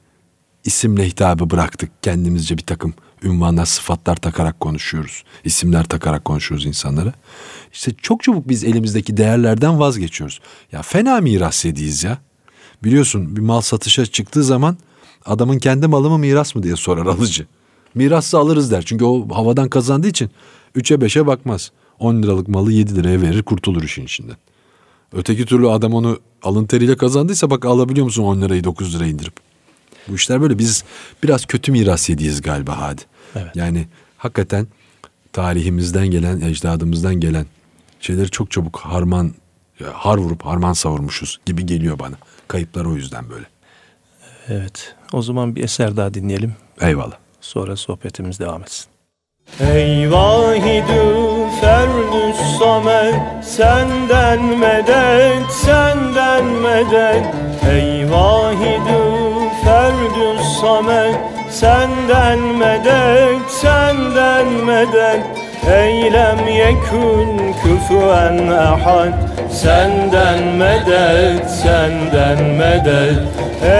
isimle 0.64 1.08
hitabı 1.08 1.50
bıraktık. 1.50 1.92
Kendimizce 2.02 2.58
bir 2.58 2.64
takım 2.64 2.94
ünvanlar, 3.24 3.66
sıfatlar 3.66 4.16
takarak 4.16 4.60
konuşuyoruz. 4.60 5.24
İsimler 5.44 5.84
takarak 5.84 6.26
konuşuyoruz 6.26 6.66
insanlara. 6.66 7.14
İşte 7.74 7.92
çok 8.02 8.24
çabuk 8.24 8.50
biz 8.50 8.64
elimizdeki 8.64 9.18
değerlerden 9.18 9.80
vazgeçiyoruz. 9.80 10.40
Ya 10.72 10.82
fena 10.82 11.22
miras 11.22 11.66
yediyiz 11.66 12.04
ya. 12.04 12.18
Biliyorsun 12.84 13.36
bir 13.36 13.42
mal 13.42 13.62
satışa 13.62 14.06
çıktığı 14.06 14.44
zaman 14.44 14.78
adamın 15.26 15.60
kendi 15.60 15.88
malı 15.88 16.10
mı 16.10 16.18
miras 16.18 16.56
mı 16.56 16.64
diye 16.64 16.76
sorar 16.76 17.06
alıcı. 17.06 17.48
Mirassa 17.96 18.40
alırız 18.40 18.72
der. 18.72 18.84
Çünkü 18.86 19.06
o 19.06 19.36
havadan 19.36 19.70
kazandığı 19.70 20.08
için 20.08 20.32
3'e 20.76 20.96
5'e 20.98 21.28
bakmaz. 21.28 21.72
10 22.00 22.24
liralık 22.24 22.48
malı 22.48 22.72
7 22.72 22.96
liraya 22.96 23.22
verir 23.22 23.44
kurtulur 23.44 23.84
işin 23.84 24.06
içinden. 24.06 24.38
Öteki 25.14 25.46
türlü 25.46 25.70
adam 25.70 25.94
onu 25.94 26.20
alın 26.44 26.66
teriyle 26.66 26.98
kazandıysa 26.98 27.50
bak 27.50 27.66
alabiliyor 27.66 28.06
musun 28.06 28.24
10 28.24 28.42
lirayı 28.42 28.64
9 28.64 28.96
liraya 28.96 29.10
indirip. 29.10 29.34
Bu 30.08 30.16
işler 30.16 30.42
böyle 30.42 30.58
biz 30.58 30.84
biraz 31.24 31.46
kötü 31.46 31.72
miras 31.72 32.10
yediyiz 32.10 32.42
galiba 32.42 32.82
hadi. 32.82 33.02
Evet. 33.36 33.56
Yani 33.56 33.88
hakikaten 34.18 34.68
tarihimizden 35.34 36.08
gelen, 36.08 36.42
ecdadımızdan 36.42 37.16
gelen 37.16 37.46
şeyleri 38.00 38.30
çok 38.30 38.52
çabuk 38.52 38.80
harman, 38.80 39.34
har 39.94 40.18
vurup 40.18 40.46
harman 40.46 40.74
savurmuşuz 40.74 41.40
gibi 41.46 41.66
geliyor 41.66 42.00
bana. 42.00 42.16
Kayıplar 42.48 42.86
o 42.86 42.96
yüzden 42.96 43.30
böyle. 43.30 43.46
Evet. 44.48 44.96
O 45.14 45.22
zaman 45.22 45.56
bir 45.56 45.64
eser 45.64 45.98
daha 45.98 46.14
dinleyelim. 46.14 46.56
Eyvallah. 46.82 47.18
Sonra 47.42 47.76
sohbetimiz 47.76 48.40
devam 48.40 48.62
etsin. 48.62 48.86
Ey 49.60 50.12
vahidü 50.12 51.50
ferdüs 51.62 52.60
samet 52.60 53.46
Senden 53.46 54.44
medet, 54.44 55.52
senden 55.52 56.46
medet 56.46 57.26
Ey 57.70 58.12
vahidü 58.12 59.21
ferdüs 60.02 60.60
samet 60.62 61.16
Senden 61.50 62.40
medet, 62.40 63.50
senden 63.50 64.48
medet 64.66 65.24
Eylem 65.74 66.48
yekün 66.48 67.54
küfüen 67.64 68.48
ahad 68.48 69.14
Senden 69.52 70.44
medet, 70.44 71.50
senden 71.50 72.44
medet 72.44 73.20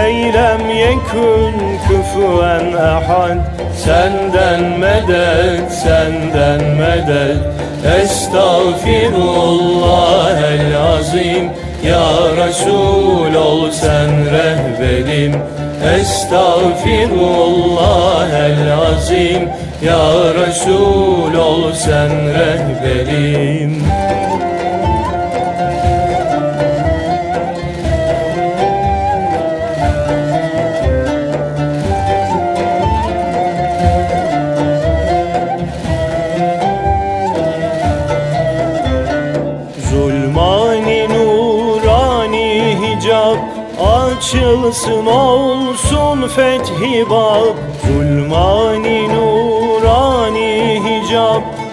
Eylem 0.04 0.70
yekün 0.70 1.54
küfüen 1.88 2.72
ahad 2.72 3.36
Senden 3.76 4.78
medet, 4.78 5.72
senden 5.72 6.76
medet 6.76 7.38
Estağfirullah 8.02 10.52
el 10.52 10.76
azim. 10.76 11.50
Ya 11.82 12.06
Resul 12.36 13.34
ol 13.34 13.70
sen 13.70 14.10
rehberim 14.32 15.34
Estağfirullah 15.84 18.30
el 18.30 18.72
azim. 18.72 19.48
Ya 19.82 20.34
Resul 20.34 21.34
ol 21.34 21.74
sen 21.74 22.10
rehberim 22.10 24.01
Açılsın 44.52 45.06
olsun 45.06 46.28
fethi 46.28 47.10
bab 47.10 47.56
Zulmani 47.86 49.08
nurani 49.08 49.12
hicab 49.12 49.31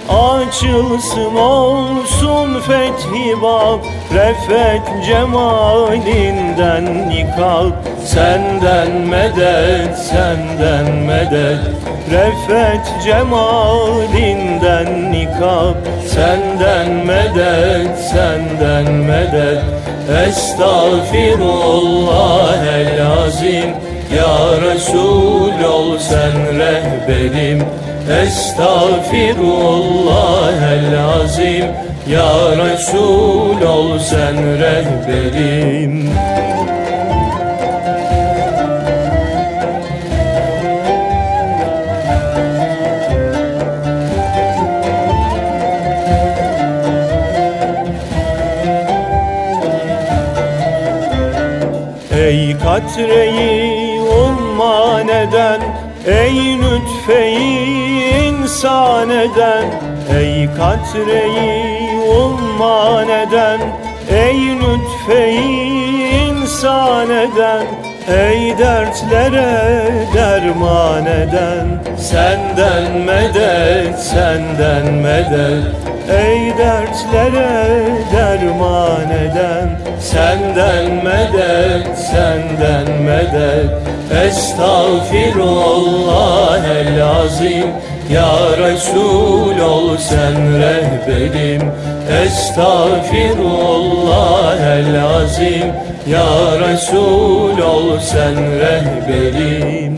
Açılsın 0.10 1.36
olsun 1.36 2.60
fethi 2.60 3.42
bab 3.42 3.80
Refet 4.14 5.06
cemalinden 5.06 7.10
nikab. 7.10 7.72
Senden 8.06 8.92
medet, 8.92 9.98
senden 9.98 10.96
medet. 10.96 11.60
Refet 12.12 12.94
cemalinden 13.04 15.12
nikab. 15.12 15.76
Senden 16.08 17.06
medet, 17.06 18.00
senden 18.00 18.94
medet. 18.94 19.64
Estağfirullah 20.28 22.68
el 22.68 23.08
azim. 23.08 23.70
Ya 24.16 24.62
Resul 24.62 25.64
ol 25.64 25.98
sen 26.00 26.60
rehberim 26.60 27.66
Estağfirullah 28.10 30.74
el 30.74 30.98
azim 30.98 31.66
Ya 32.08 32.58
Resul 32.58 33.62
ol 33.62 34.00
sen 34.00 34.60
rehberim. 34.60 36.10
Ey 52.18 52.58
katreyi 52.58 54.02
umman 54.02 55.08
eden 55.08 55.62
Ey 56.08 56.58
lütfeyi 56.58 57.99
insan 58.60 59.10
eden 59.10 59.66
Ey 60.20 60.50
katreyi 60.58 62.00
umman 62.00 63.10
eden 63.10 63.60
Ey 64.12 64.60
lütfeyi 64.60 66.30
insan 66.30 67.10
eden 67.10 67.66
Ey 68.08 68.58
dertlere 68.58 69.82
derman 70.14 71.06
eden 71.06 71.80
Senden 71.98 73.02
medet, 73.06 74.00
senden 74.00 74.94
medet. 74.94 75.64
Ey 76.10 76.54
dertlere 76.58 77.86
derman 78.12 79.12
eden 79.12 79.70
Senden 80.00 81.04
medet, 81.04 81.98
senden 81.98 83.02
medet. 83.04 83.72
Estağfirullah 84.26 86.66
el 86.66 87.02
azim 87.02 87.68
Ya 88.10 88.58
Resul 88.58 89.60
ol 89.60 89.98
sen 89.98 90.62
rehberim. 90.62 91.72
Estağfirullah 92.24 94.78
el 94.78 95.04
azim 95.04 95.74
Ya 96.08 96.60
Resul 96.60 97.62
ol 97.62 98.00
sen 98.00 98.36
rehberim 98.36 99.98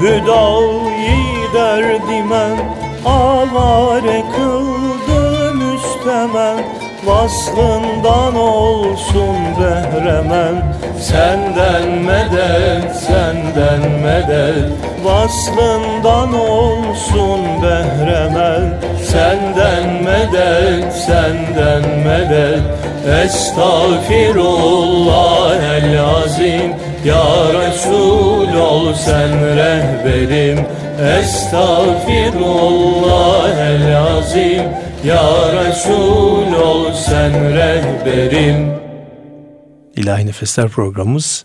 hüdayi 0.00 1.54
derdimen 1.54 2.56
Avare 3.06 4.22
kıldı 4.36 5.54
müstemen 5.54 6.58
Vaslından 7.06 8.36
olsun 8.36 9.36
behremen 9.60 10.54
Senden 11.00 11.88
medet, 11.88 12.96
senden 12.96 13.90
medet. 14.00 14.72
Vaslından 15.04 16.34
olsun 16.34 17.62
behremen 17.62 18.80
Senden 19.02 20.02
medet, 20.02 20.92
senden 20.92 21.82
medet. 22.06 22.62
Estağfirullah 23.24 25.56
el 25.76 26.04
azim 26.04 26.74
Ya 27.06 27.52
Resul 27.52 28.54
ol 28.56 28.94
sen 28.94 29.56
rehberim 29.56 30.58
Estağfirullah 31.18 33.58
el 33.58 33.96
azim 33.96 34.62
Ya 35.04 35.52
Resul 35.52 36.52
ol 36.52 36.92
sen 36.92 37.32
rehberim 37.54 38.70
İlahi 39.96 40.26
Nefesler 40.26 40.68
programımız 40.68 41.44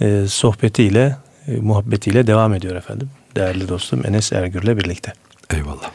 e, 0.00 0.24
sohbetiyle, 0.28 1.16
e, 1.48 1.56
muhabbetiyle 1.56 2.26
devam 2.26 2.54
ediyor 2.54 2.76
efendim. 2.76 3.10
Değerli 3.36 3.68
dostum 3.68 4.06
Enes 4.06 4.32
Ergür'le 4.32 4.78
birlikte. 4.78 5.12
Eyvallah. 5.50 5.90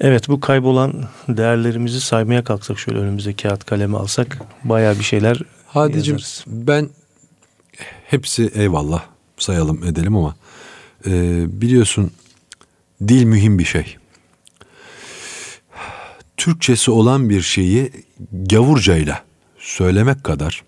Evet 0.00 0.28
bu 0.28 0.40
kaybolan 0.40 1.04
değerlerimizi 1.28 2.00
saymaya 2.00 2.44
kalksak 2.44 2.78
şöyle 2.78 2.98
önümüze 2.98 3.34
kağıt 3.34 3.64
kalemi 3.64 3.96
alsak 3.96 4.38
baya 4.64 4.98
bir 4.98 5.04
şeyler 5.04 5.36
Hadicim 5.66 6.14
yazarız. 6.14 6.44
ben 6.46 6.88
hepsi 8.06 8.50
eyvallah 8.54 9.04
sayalım 9.38 9.84
edelim 9.84 10.16
ama 10.16 10.36
e, 11.06 11.44
biliyorsun 11.60 12.10
dil 13.08 13.24
mühim 13.24 13.58
bir 13.58 13.64
şey. 13.64 13.96
Türkçesi 16.36 16.90
olan 16.90 17.30
bir 17.30 17.42
şeyi 17.42 17.92
gavurcayla 18.32 19.24
söylemek 19.58 20.24
kadar 20.24 20.64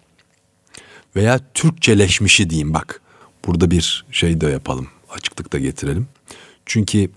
veya 1.16 1.40
Türkçeleşmişi 1.54 2.50
diyeyim 2.50 2.74
bak. 2.74 3.00
Burada 3.46 3.70
bir 3.70 4.06
şey 4.12 4.40
de 4.40 4.46
yapalım. 4.46 4.88
Açıklık 5.10 5.52
da 5.52 5.58
getirelim. 5.58 6.08
Çünkü 6.66 7.10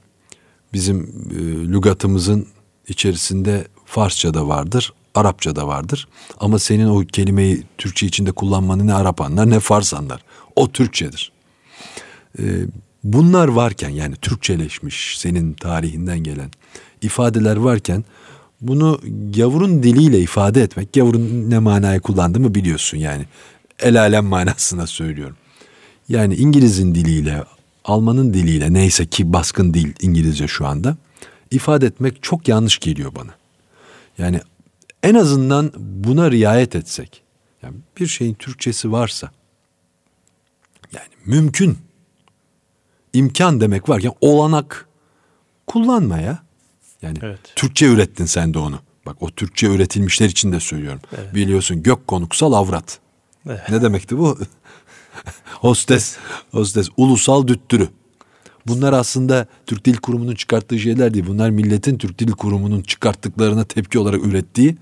bizim 0.74 1.04
e, 1.32 1.40
lügatımızın 1.74 2.48
içerisinde 2.88 3.68
Farsça 3.86 4.34
da 4.34 4.48
vardır, 4.48 4.94
Arapça 5.16 5.56
da 5.56 5.68
vardır. 5.68 6.08
Ama 6.40 6.60
senin 6.60 6.88
o 6.88 7.00
kelimeyi 7.00 7.64
Türkçe 7.78 8.08
içinde 8.08 8.32
kullanmanı 8.32 8.88
ne 8.88 8.94
Arap 8.94 9.22
anlar 9.22 9.50
ne 9.50 9.60
Fars 9.60 9.94
anlar. 9.94 10.24
O 10.56 10.72
Türkçedir. 10.72 11.32
E, 12.40 12.44
bunlar 13.04 13.48
varken 13.48 13.90
yani 13.90 14.16
Türkçeleşmiş 14.16 15.18
senin 15.18 15.54
tarihinden 15.54 16.20
gelen 16.20 16.52
ifadeler 17.02 17.56
varken 17.56 18.04
bunu 18.62 19.00
gavurun 19.36 19.84
diliyle 19.84 20.20
ifade 20.20 20.62
etmek, 20.62 20.94
gavurun 20.94 21.50
ne 21.50 21.60
manaya 21.60 22.00
kullandığımı 22.00 22.56
biliyorsun 22.56 22.98
yani. 22.98 23.26
El 23.80 24.00
alem 24.00 24.26
manasına 24.26 24.88
söylüyorum. 24.88 25.36
Yani 26.10 26.36
İngiliz'in 26.36 26.96
diliyle, 26.96 27.44
Alman'ın 27.86 28.34
diliyle 28.34 28.74
neyse 28.74 29.06
ki 29.06 29.34
baskın 29.34 29.74
dil 29.74 29.94
İngilizce 30.02 30.48
şu 30.48 30.68
anda 30.68 30.98
ifade 31.52 31.86
etmek 31.86 32.24
çok 32.24 32.48
yanlış 32.48 32.80
geliyor 32.80 33.12
bana. 33.16 33.32
Yani 34.18 34.42
en 35.04 35.16
azından 35.16 35.72
buna 35.78 36.32
riayet 36.32 36.76
etsek. 36.76 37.24
Yani 37.64 37.76
bir 38.00 38.08
şeyin 38.08 38.34
Türkçesi 38.34 38.92
varsa 38.92 39.32
yani 40.94 41.10
mümkün 41.26 41.78
imkan 43.14 43.62
demek 43.62 43.90
varken 43.90 44.14
olanak 44.22 44.88
kullanma 45.68 46.18
ya. 46.18 46.44
Yani 47.02 47.18
Evet. 47.22 47.40
Türkçe 47.56 47.86
ürettin 47.86 48.26
sen 48.26 48.54
de 48.54 48.60
onu. 48.60 48.80
Bak 49.06 49.18
o 49.20 49.30
Türkçe 49.32 49.68
üretilmişler 49.68 50.30
için 50.30 50.52
de 50.52 50.60
söylüyorum. 50.60 51.00
Evet. 51.18 51.36
Biliyorsun 51.36 51.84
gök 51.84 52.08
konuksal 52.08 52.54
avrat. 52.54 53.00
Evet. 53.46 53.70
Ne 53.70 53.82
demekti 53.82 54.18
bu? 54.18 54.40
hostes, 55.46 56.18
hostes, 56.52 56.90
ulusal 56.98 57.48
düttürü. 57.48 57.90
Bunlar 58.68 58.94
aslında 58.94 59.48
Türk 59.66 59.86
Dil 59.86 59.98
Kurumu'nun 59.98 60.36
çıkarttığı 60.36 60.80
şeyler 60.80 61.14
değil. 61.14 61.26
Bunlar 61.28 61.50
milletin 61.50 61.98
Türk 61.98 62.20
Dil 62.20 62.32
Kurumu'nun 62.32 62.82
çıkarttıklarına 62.82 63.64
tepki 63.64 64.00
olarak 64.00 64.26
ürettiği 64.26 64.78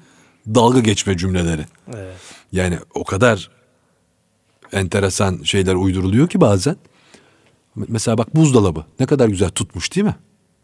dalga 0.56 0.80
geçme 0.80 1.18
cümleleri. 1.18 1.66
Evet. 1.94 2.16
Yani 2.52 2.78
o 2.94 3.04
kadar 3.04 3.50
enteresan 4.72 5.40
şeyler 5.44 5.76
uyduruluyor 5.76 6.30
ki 6.30 6.42
bazen. 6.42 6.76
Mesela 7.76 8.18
bak 8.18 8.36
buzdolabı 8.36 8.86
ne 9.00 9.06
kadar 9.06 9.30
güzel 9.30 9.50
tutmuş 9.50 9.96
değil 9.96 10.06
mi? 10.06 10.16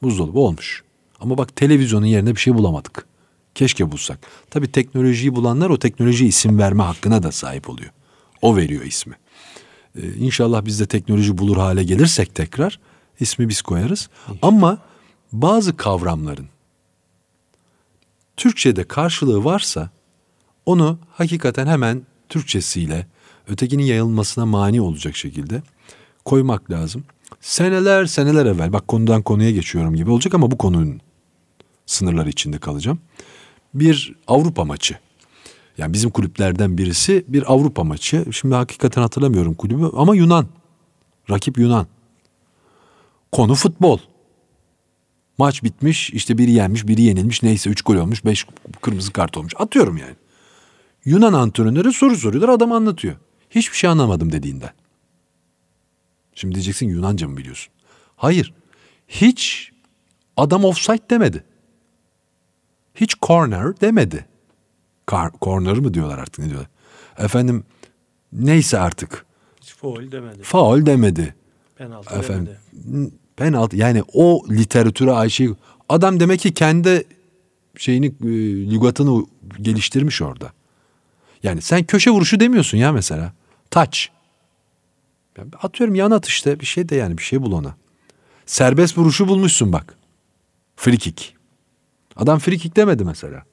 Buzdolabı 0.01 0.39
olmuş. 0.39 0.83
Ama 1.19 1.37
bak 1.37 1.55
televizyonun 1.55 2.05
yerine 2.05 2.35
bir 2.35 2.39
şey 2.39 2.53
bulamadık. 2.53 3.05
Keşke 3.55 3.91
bulsak. 3.91 4.19
Tabii 4.49 4.71
teknolojiyi 4.71 5.35
bulanlar 5.35 5.69
o 5.69 5.79
teknolojiye 5.79 6.29
isim 6.29 6.59
verme 6.59 6.83
hakkına 6.83 7.23
da 7.23 7.31
sahip 7.31 7.69
oluyor. 7.69 7.91
O 8.41 8.55
veriyor 8.55 8.83
ismi. 8.83 9.15
Ee, 9.95 10.13
inşallah 10.13 10.65
biz 10.65 10.79
de 10.79 10.85
teknoloji 10.85 11.37
bulur 11.37 11.57
hale 11.57 11.83
gelirsek 11.83 12.35
tekrar 12.35 12.79
ismi 13.19 13.49
biz 13.49 13.61
koyarız. 13.61 14.09
Ama 14.41 14.77
bazı 15.31 15.77
kavramların 15.77 16.47
Türkçe'de 18.37 18.83
karşılığı 18.83 19.43
varsa 19.43 19.89
onu 20.65 20.99
hakikaten 21.11 21.67
hemen 21.67 22.01
Türkçesiyle 22.29 23.07
ötekinin 23.47 23.83
yayılmasına 23.83 24.45
mani 24.45 24.81
olacak 24.81 25.15
şekilde 25.15 25.61
koymak 26.25 26.71
lazım. 26.71 27.03
Seneler 27.41 28.05
seneler 28.05 28.45
evvel 28.45 28.73
bak 28.73 28.87
konudan 28.87 29.21
konuya 29.21 29.51
geçiyorum 29.51 29.95
gibi 29.95 30.11
olacak 30.11 30.33
ama 30.33 30.51
bu 30.51 30.57
konunun 30.57 31.01
sınırları 31.85 32.29
içinde 32.29 32.57
kalacağım. 32.57 32.99
Bir 33.73 34.15
Avrupa 34.27 34.65
maçı. 34.65 34.97
Yani 35.77 35.93
bizim 35.93 36.09
kulüplerden 36.09 36.77
birisi 36.77 37.25
bir 37.27 37.53
Avrupa 37.53 37.83
maçı. 37.83 38.25
Şimdi 38.31 38.55
hakikaten 38.55 39.01
hatırlamıyorum 39.01 39.53
kulübü 39.53 39.89
ama 39.95 40.15
Yunan. 40.15 40.47
Rakip 41.29 41.57
Yunan. 41.57 41.87
Konu 43.31 43.55
futbol. 43.55 43.99
Maç 45.37 45.63
bitmiş 45.63 46.09
işte 46.09 46.37
biri 46.37 46.51
yenmiş 46.51 46.87
biri 46.87 47.01
yenilmiş 47.01 47.43
neyse 47.43 47.69
3 47.69 47.81
gol 47.81 47.95
olmuş 47.95 48.25
5 48.25 48.47
kırmızı 48.81 49.13
kart 49.13 49.37
olmuş. 49.37 49.53
Atıyorum 49.57 49.97
yani. 49.97 50.15
Yunan 51.05 51.33
antrenörü 51.33 51.93
soru 51.93 52.15
soruyorlar 52.15 52.49
adam 52.49 52.71
anlatıyor. 52.71 53.15
Hiçbir 53.49 53.77
şey 53.77 53.89
anlamadım 53.89 54.31
dediğinden. 54.31 54.71
Şimdi 56.35 56.55
diyeceksin 56.55 56.89
Yunanca 56.89 57.27
mı 57.27 57.37
biliyorsun? 57.37 57.73
Hayır. 58.15 58.53
Hiç 59.07 59.71
adam 60.37 60.65
offside 60.65 61.09
demedi. 61.09 61.43
Hiç 62.95 63.15
corner 63.21 63.81
demedi. 63.81 64.25
Kar, 65.05 65.31
corner 65.41 65.77
mı 65.77 65.93
diyorlar 65.93 66.17
artık 66.17 66.39
ne 66.39 66.49
diyorlar? 66.49 66.69
Efendim 67.17 67.63
neyse 68.33 68.79
artık. 68.79 69.25
Hiç 69.61 69.75
foul 69.75 70.11
demedi. 70.11 70.43
Faul 70.43 70.85
demedi. 70.85 71.35
Penaltı 71.75 72.15
Efendim 72.15 72.57
demedi. 72.83 73.11
Penaltı 73.37 73.77
yani 73.77 74.03
o 74.13 74.45
literatüre 74.49 75.11
ait 75.11 75.31
şey. 75.31 75.49
Adam 75.89 76.19
demek 76.19 76.39
ki 76.39 76.53
kendi 76.53 77.03
şeyini 77.77 78.05
e, 78.05 78.27
lügatını 78.71 79.25
geliştirmiş 79.61 80.21
orada. 80.21 80.51
Yani 81.43 81.61
sen 81.61 81.83
köşe 81.83 82.11
vuruşu 82.11 82.39
demiyorsun 82.39 82.77
ya 82.77 82.91
mesela. 82.91 83.33
Ya 85.37 85.45
Atıyorum 85.61 85.95
yan 85.95 86.11
atışta 86.11 86.59
bir 86.59 86.65
şey 86.65 86.89
de 86.89 86.95
yani 86.95 87.17
bir 87.17 87.23
şey 87.23 87.41
bul 87.41 87.51
ona. 87.51 87.75
Serbest 88.45 88.97
vuruşu 88.97 89.27
bulmuşsun 89.27 89.73
bak. 89.73 89.97
Free 90.75 90.97
kick. 90.97 91.33
Adam 92.15 92.39
free 92.39 92.57
kick 92.57 92.75
demedi 92.75 93.05
mesela. 93.05 93.43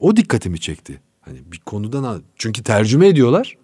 O 0.00 0.16
dikkatimi 0.16 0.60
çekti. 0.60 1.00
Hani 1.20 1.38
bir 1.52 1.58
konudan 1.58 2.22
çünkü 2.36 2.62
tercüme 2.62 3.08
ediyorlar. 3.08 3.56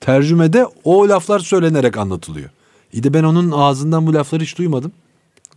Tercümede 0.00 0.66
o 0.84 1.08
laflar 1.08 1.38
söylenerek 1.38 1.96
anlatılıyor. 1.96 2.50
İyi 2.92 3.02
de 3.02 3.14
ben 3.14 3.22
onun 3.22 3.50
ağzından 3.50 4.06
bu 4.06 4.14
lafları 4.14 4.42
hiç 4.42 4.58
duymadım. 4.58 4.92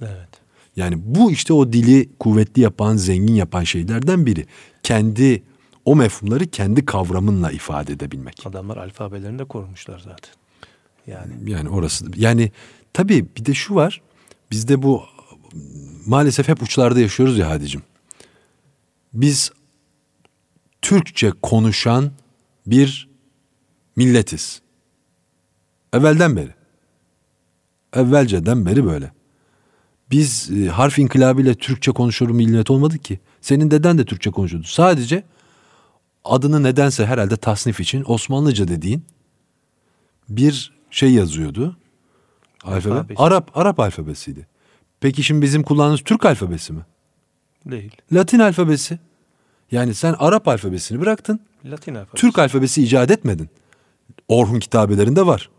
Evet. 0.02 0.30
Yani 0.76 0.96
bu 1.06 1.32
işte 1.32 1.54
o 1.54 1.74
dili 1.74 2.10
kuvvetli 2.20 2.62
yapan, 2.62 2.98
zengin 2.98 3.36
yapan 3.36 3.64
şeylerden 3.64 4.26
biri. 4.26 4.46
Kendi 4.84 5.44
o 5.86 5.96
mefhumları 5.96 6.48
kendi 6.48 6.86
kavramınla 6.86 7.52
ifade 7.52 7.94
edebilmek. 7.94 8.44
Adamlar 8.46 8.78
alfabelerini 8.78 9.40
de 9.40 9.46
korumuşlar 9.46 10.00
zaten. 10.00 10.32
Yani 11.08 11.52
Yani 11.52 11.70
orası 11.70 12.06
yani 12.16 12.52
tabii 12.94 13.26
bir 13.38 13.46
de 13.46 13.54
şu 13.54 13.76
var. 13.76 14.02
Bizde 14.52 14.84
bu 14.84 15.04
maalesef 16.06 16.48
hep 16.48 16.64
uçlarda 16.64 17.00
yaşıyoruz 17.00 17.38
ya 17.38 17.50
Hadicim. 17.50 17.82
Biz 19.14 19.52
Türkçe 20.82 21.32
konuşan 21.42 22.12
bir 22.68 23.10
milletiz. 23.96 24.62
Evvelden 25.94 26.36
beri. 26.36 26.61
Evvelceden 27.94 28.66
beri 28.66 28.86
böyle. 28.86 29.12
Biz 30.12 30.52
e, 30.52 30.68
harf 30.68 31.00
inkılabıyla 31.00 31.54
Türkçe 31.54 31.92
konuşur 31.92 32.28
bir 32.28 32.34
millet 32.34 32.72
olmadık 32.72 33.04
ki. 33.04 33.20
Senin 33.42 33.72
deden 33.72 33.98
de 33.98 34.06
Türkçe 34.06 34.32
konuşuyordu. 34.32 34.68
Sadece 34.68 35.24
adını 36.26 36.64
nedense 36.64 37.06
herhalde 37.06 37.38
tasnif 37.38 37.80
için 37.80 38.04
Osmanlıca 38.08 38.68
dediğin 38.68 39.04
bir 40.30 40.74
şey 40.92 41.12
yazıyordu. 41.12 41.78
Alfabe. 42.64 42.94
Alfabesi. 42.94 43.22
Arap 43.22 43.58
Arap 43.58 43.80
alfabesiydi. 43.80 44.48
Peki 45.00 45.24
şimdi 45.24 45.42
bizim 45.42 45.64
kullandığımız 45.64 46.02
Türk 46.02 46.26
alfabesi 46.26 46.74
mi? 46.74 46.82
Değil. 47.66 47.92
Latin 48.14 48.40
alfabesi. 48.40 49.00
Yani 49.72 49.94
sen 49.94 50.16
Arap 50.20 50.48
alfabesini 50.48 51.02
bıraktın. 51.02 51.40
Latin 51.66 51.96
alfabesi. 51.96 52.22
Türk 52.22 52.40
alfabesi 52.40 52.84
icat 52.84 53.12
etmedin. 53.12 53.50
Orhun 54.28 54.60
kitabelerinde 54.60 55.26
var. 55.26 55.50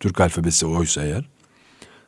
Türk 0.00 0.20
alfabesi 0.20 0.66
oysa 0.66 1.04
eğer. 1.04 1.24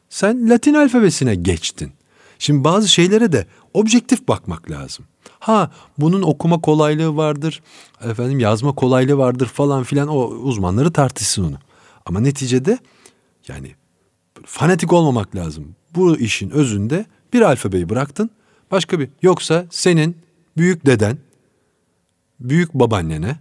Sen 0.09 0.51
Latin 0.51 0.75
alfabesine 0.75 1.35
geçtin. 1.35 1.93
Şimdi 2.39 2.65
bazı 2.65 2.89
şeylere 2.89 3.33
de 3.33 3.47
objektif 3.75 4.29
bakmak 4.29 4.71
lazım. 4.71 5.05
Ha 5.39 5.71
bunun 5.99 6.23
okuma 6.23 6.61
kolaylığı 6.61 7.17
vardır, 7.17 7.63
efendim 8.05 8.39
yazma 8.39 8.73
kolaylığı 8.73 9.19
vardır 9.19 9.47
falan 9.47 9.83
filan 9.83 10.09
o 10.09 10.27
uzmanları 10.27 10.93
tartışsın 10.93 11.45
onu. 11.45 11.57
Ama 12.07 12.21
neticede 12.21 12.79
yani 13.49 13.75
fanatik 14.45 14.93
olmamak 14.93 15.37
lazım. 15.37 15.75
Bu 15.95 16.17
işin 16.17 16.51
özünde 16.51 17.07
bir 17.33 17.41
alfabeyi 17.41 17.89
bıraktın, 17.89 18.31
başka 18.71 19.01
bir 19.01 19.09
yoksa 19.23 19.67
senin 19.71 20.17
büyük 20.57 20.87
deden, 20.87 21.19
büyük 22.41 22.75
babaannene 22.75 23.37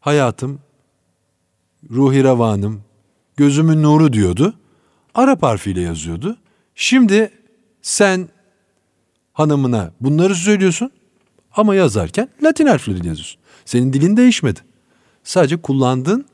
hayatım, 0.00 0.60
ruhi 1.90 2.24
revanım, 2.24 2.82
gözümün 3.36 3.82
nuru 3.82 4.12
diyordu. 4.12 4.54
Arap 5.14 5.42
harfiyle 5.42 5.80
yazıyordu. 5.80 6.36
Şimdi 6.74 7.30
sen 7.82 8.28
hanımına 9.32 9.92
bunları 10.00 10.34
söylüyorsun 10.34 10.90
ama 11.56 11.74
yazarken 11.74 12.28
Latin 12.42 12.66
harfleriyle 12.66 13.08
yazıyorsun. 13.08 13.40
Senin 13.64 13.92
dilin 13.92 14.16
değişmedi. 14.16 14.60
Sadece 15.24 15.56
kullandığın 15.62 16.24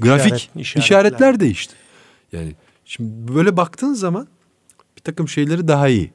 grafik 0.00 0.32
İşaret- 0.32 0.60
işaretler, 0.60 0.82
işaretler. 0.82 1.40
değişti. 1.40 1.74
Yani 2.32 2.54
şimdi 2.84 3.34
böyle 3.34 3.56
baktığın 3.56 3.92
zaman 3.94 4.28
bir 4.96 5.02
takım 5.02 5.28
şeyleri 5.28 5.68
daha 5.68 5.88
iyi 5.88 6.12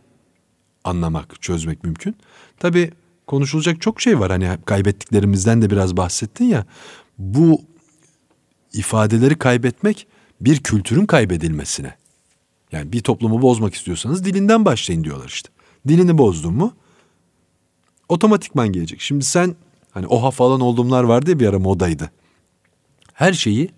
anlamak, 0.83 1.41
çözmek 1.41 1.83
mümkün. 1.83 2.15
Tabii 2.59 2.91
konuşulacak 3.27 3.81
çok 3.81 4.01
şey 4.01 4.19
var. 4.19 4.31
Hani 4.31 4.57
kaybettiklerimizden 4.65 5.61
de 5.61 5.69
biraz 5.69 5.97
bahsettin 5.97 6.45
ya. 6.45 6.65
Bu 7.17 7.61
ifadeleri 8.73 9.37
kaybetmek 9.37 10.07
bir 10.41 10.63
kültürün 10.63 11.05
kaybedilmesine. 11.05 11.95
Yani 12.71 12.91
bir 12.93 13.01
toplumu 13.01 13.41
bozmak 13.41 13.73
istiyorsanız 13.73 14.25
dilinden 14.25 14.65
başlayın 14.65 15.03
diyorlar 15.03 15.27
işte. 15.27 15.49
Dilini 15.87 16.17
bozdun 16.17 16.53
mu 16.53 16.73
otomatikman 18.09 18.71
gelecek. 18.71 19.01
Şimdi 19.01 19.25
sen 19.25 19.55
hani 19.91 20.07
oha 20.07 20.31
falan 20.31 20.61
olduğumlar 20.61 21.03
vardı 21.03 21.29
ya 21.29 21.39
bir 21.39 21.47
ara 21.47 21.59
modaydı. 21.59 22.11
Her 23.13 23.33
şeyi 23.33 23.69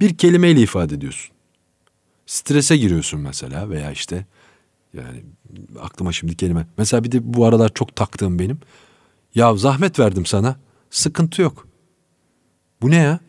bir 0.00 0.16
kelimeyle 0.16 0.60
ifade 0.60 0.94
ediyorsun. 0.94 1.34
Strese 2.26 2.76
giriyorsun 2.76 3.20
mesela 3.20 3.70
veya 3.70 3.92
işte 3.92 4.26
yani 4.94 5.22
aklıma 5.80 6.12
şimdi 6.12 6.36
kelime. 6.36 6.66
Mesela 6.78 7.04
bir 7.04 7.12
de 7.12 7.34
bu 7.34 7.46
aralar 7.46 7.68
çok 7.74 7.96
taktığım 7.96 8.38
benim. 8.38 8.58
Ya 9.34 9.56
zahmet 9.56 9.98
verdim 9.98 10.26
sana. 10.26 10.56
Sıkıntı 10.90 11.42
yok. 11.42 11.68
Bu 12.82 12.90
ne 12.90 12.96
ya? 12.96 13.20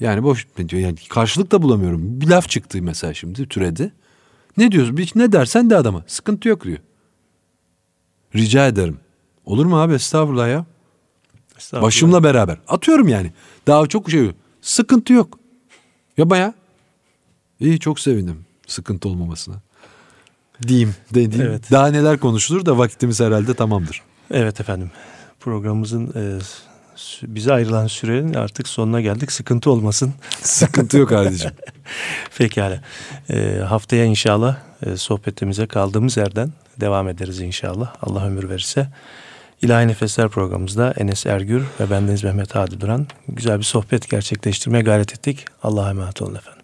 Yani 0.00 0.22
boş 0.22 0.46
diyor. 0.68 0.82
Yani 0.82 0.96
karşılık 1.08 1.52
da 1.52 1.62
bulamıyorum. 1.62 2.20
Bir 2.20 2.28
laf 2.28 2.48
çıktı 2.48 2.78
mesela 2.82 3.14
şimdi 3.14 3.48
türedi. 3.48 3.92
Ne 4.56 4.72
diyorsun? 4.72 4.96
Bir, 4.96 5.12
ne 5.14 5.32
dersen 5.32 5.70
de 5.70 5.76
adama. 5.76 6.04
Sıkıntı 6.06 6.48
yok 6.48 6.64
diyor. 6.64 6.78
Rica 8.34 8.66
ederim. 8.66 8.98
Olur 9.44 9.66
mu 9.66 9.80
abi 9.80 9.94
estağfurullah 9.94 10.48
ya. 10.48 10.66
Estağfurullah. 11.56 11.86
Başımla 11.86 12.24
beraber. 12.24 12.58
Atıyorum 12.68 13.08
yani. 13.08 13.32
Daha 13.66 13.86
çok 13.86 14.10
şey 14.10 14.24
yok. 14.24 14.34
Sıkıntı 14.60 15.12
yok. 15.12 15.38
Ya 16.16 16.30
baya. 16.30 16.54
İyi 17.60 17.78
çok 17.78 18.00
sevindim 18.00 18.44
sıkıntı 18.66 19.08
olmamasına. 19.08 19.54
Diyeyim. 20.68 20.94
De, 21.14 21.32
diyeyim. 21.32 21.50
Evet. 21.50 21.70
Daha 21.70 21.86
neler 21.86 22.18
konuşulur 22.18 22.66
da 22.66 22.78
vaktimiz 22.78 23.20
herhalde 23.20 23.54
tamamdır. 23.54 24.02
Evet 24.30 24.60
efendim. 24.60 24.90
Programımızın 25.40 26.06
e, 26.06 26.38
bize 27.22 27.52
ayrılan 27.52 27.86
sürenin 27.86 28.34
artık 28.34 28.68
sonuna 28.68 29.00
geldik. 29.00 29.32
Sıkıntı 29.32 29.70
olmasın. 29.70 30.14
Sıkıntı 30.42 30.98
yok 30.98 31.08
kardeşim. 31.08 31.50
Pekala. 32.38 32.80
E, 33.30 33.58
haftaya 33.68 34.04
inşallah 34.04 34.56
e, 34.86 34.96
sohbetimize 34.96 35.66
kaldığımız 35.66 36.16
yerden 36.16 36.52
devam 36.80 37.08
ederiz 37.08 37.40
inşallah. 37.40 37.94
Allah 38.02 38.26
ömür 38.26 38.48
verirse. 38.48 38.88
İlahi 39.62 39.88
Nefesler 39.88 40.28
programımızda 40.28 40.94
Enes 40.96 41.26
Ergür 41.26 41.64
ve 41.80 41.90
bendeniz 41.90 42.24
Mehmet 42.24 42.54
Hadi 42.54 42.80
Duran 42.80 43.06
güzel 43.28 43.58
bir 43.58 43.64
sohbet 43.64 44.10
gerçekleştirmeye 44.10 44.82
gayret 44.82 45.12
ettik. 45.12 45.44
Allah'a 45.62 45.90
emanet 45.90 46.22
olun 46.22 46.34
efendim. 46.34 46.63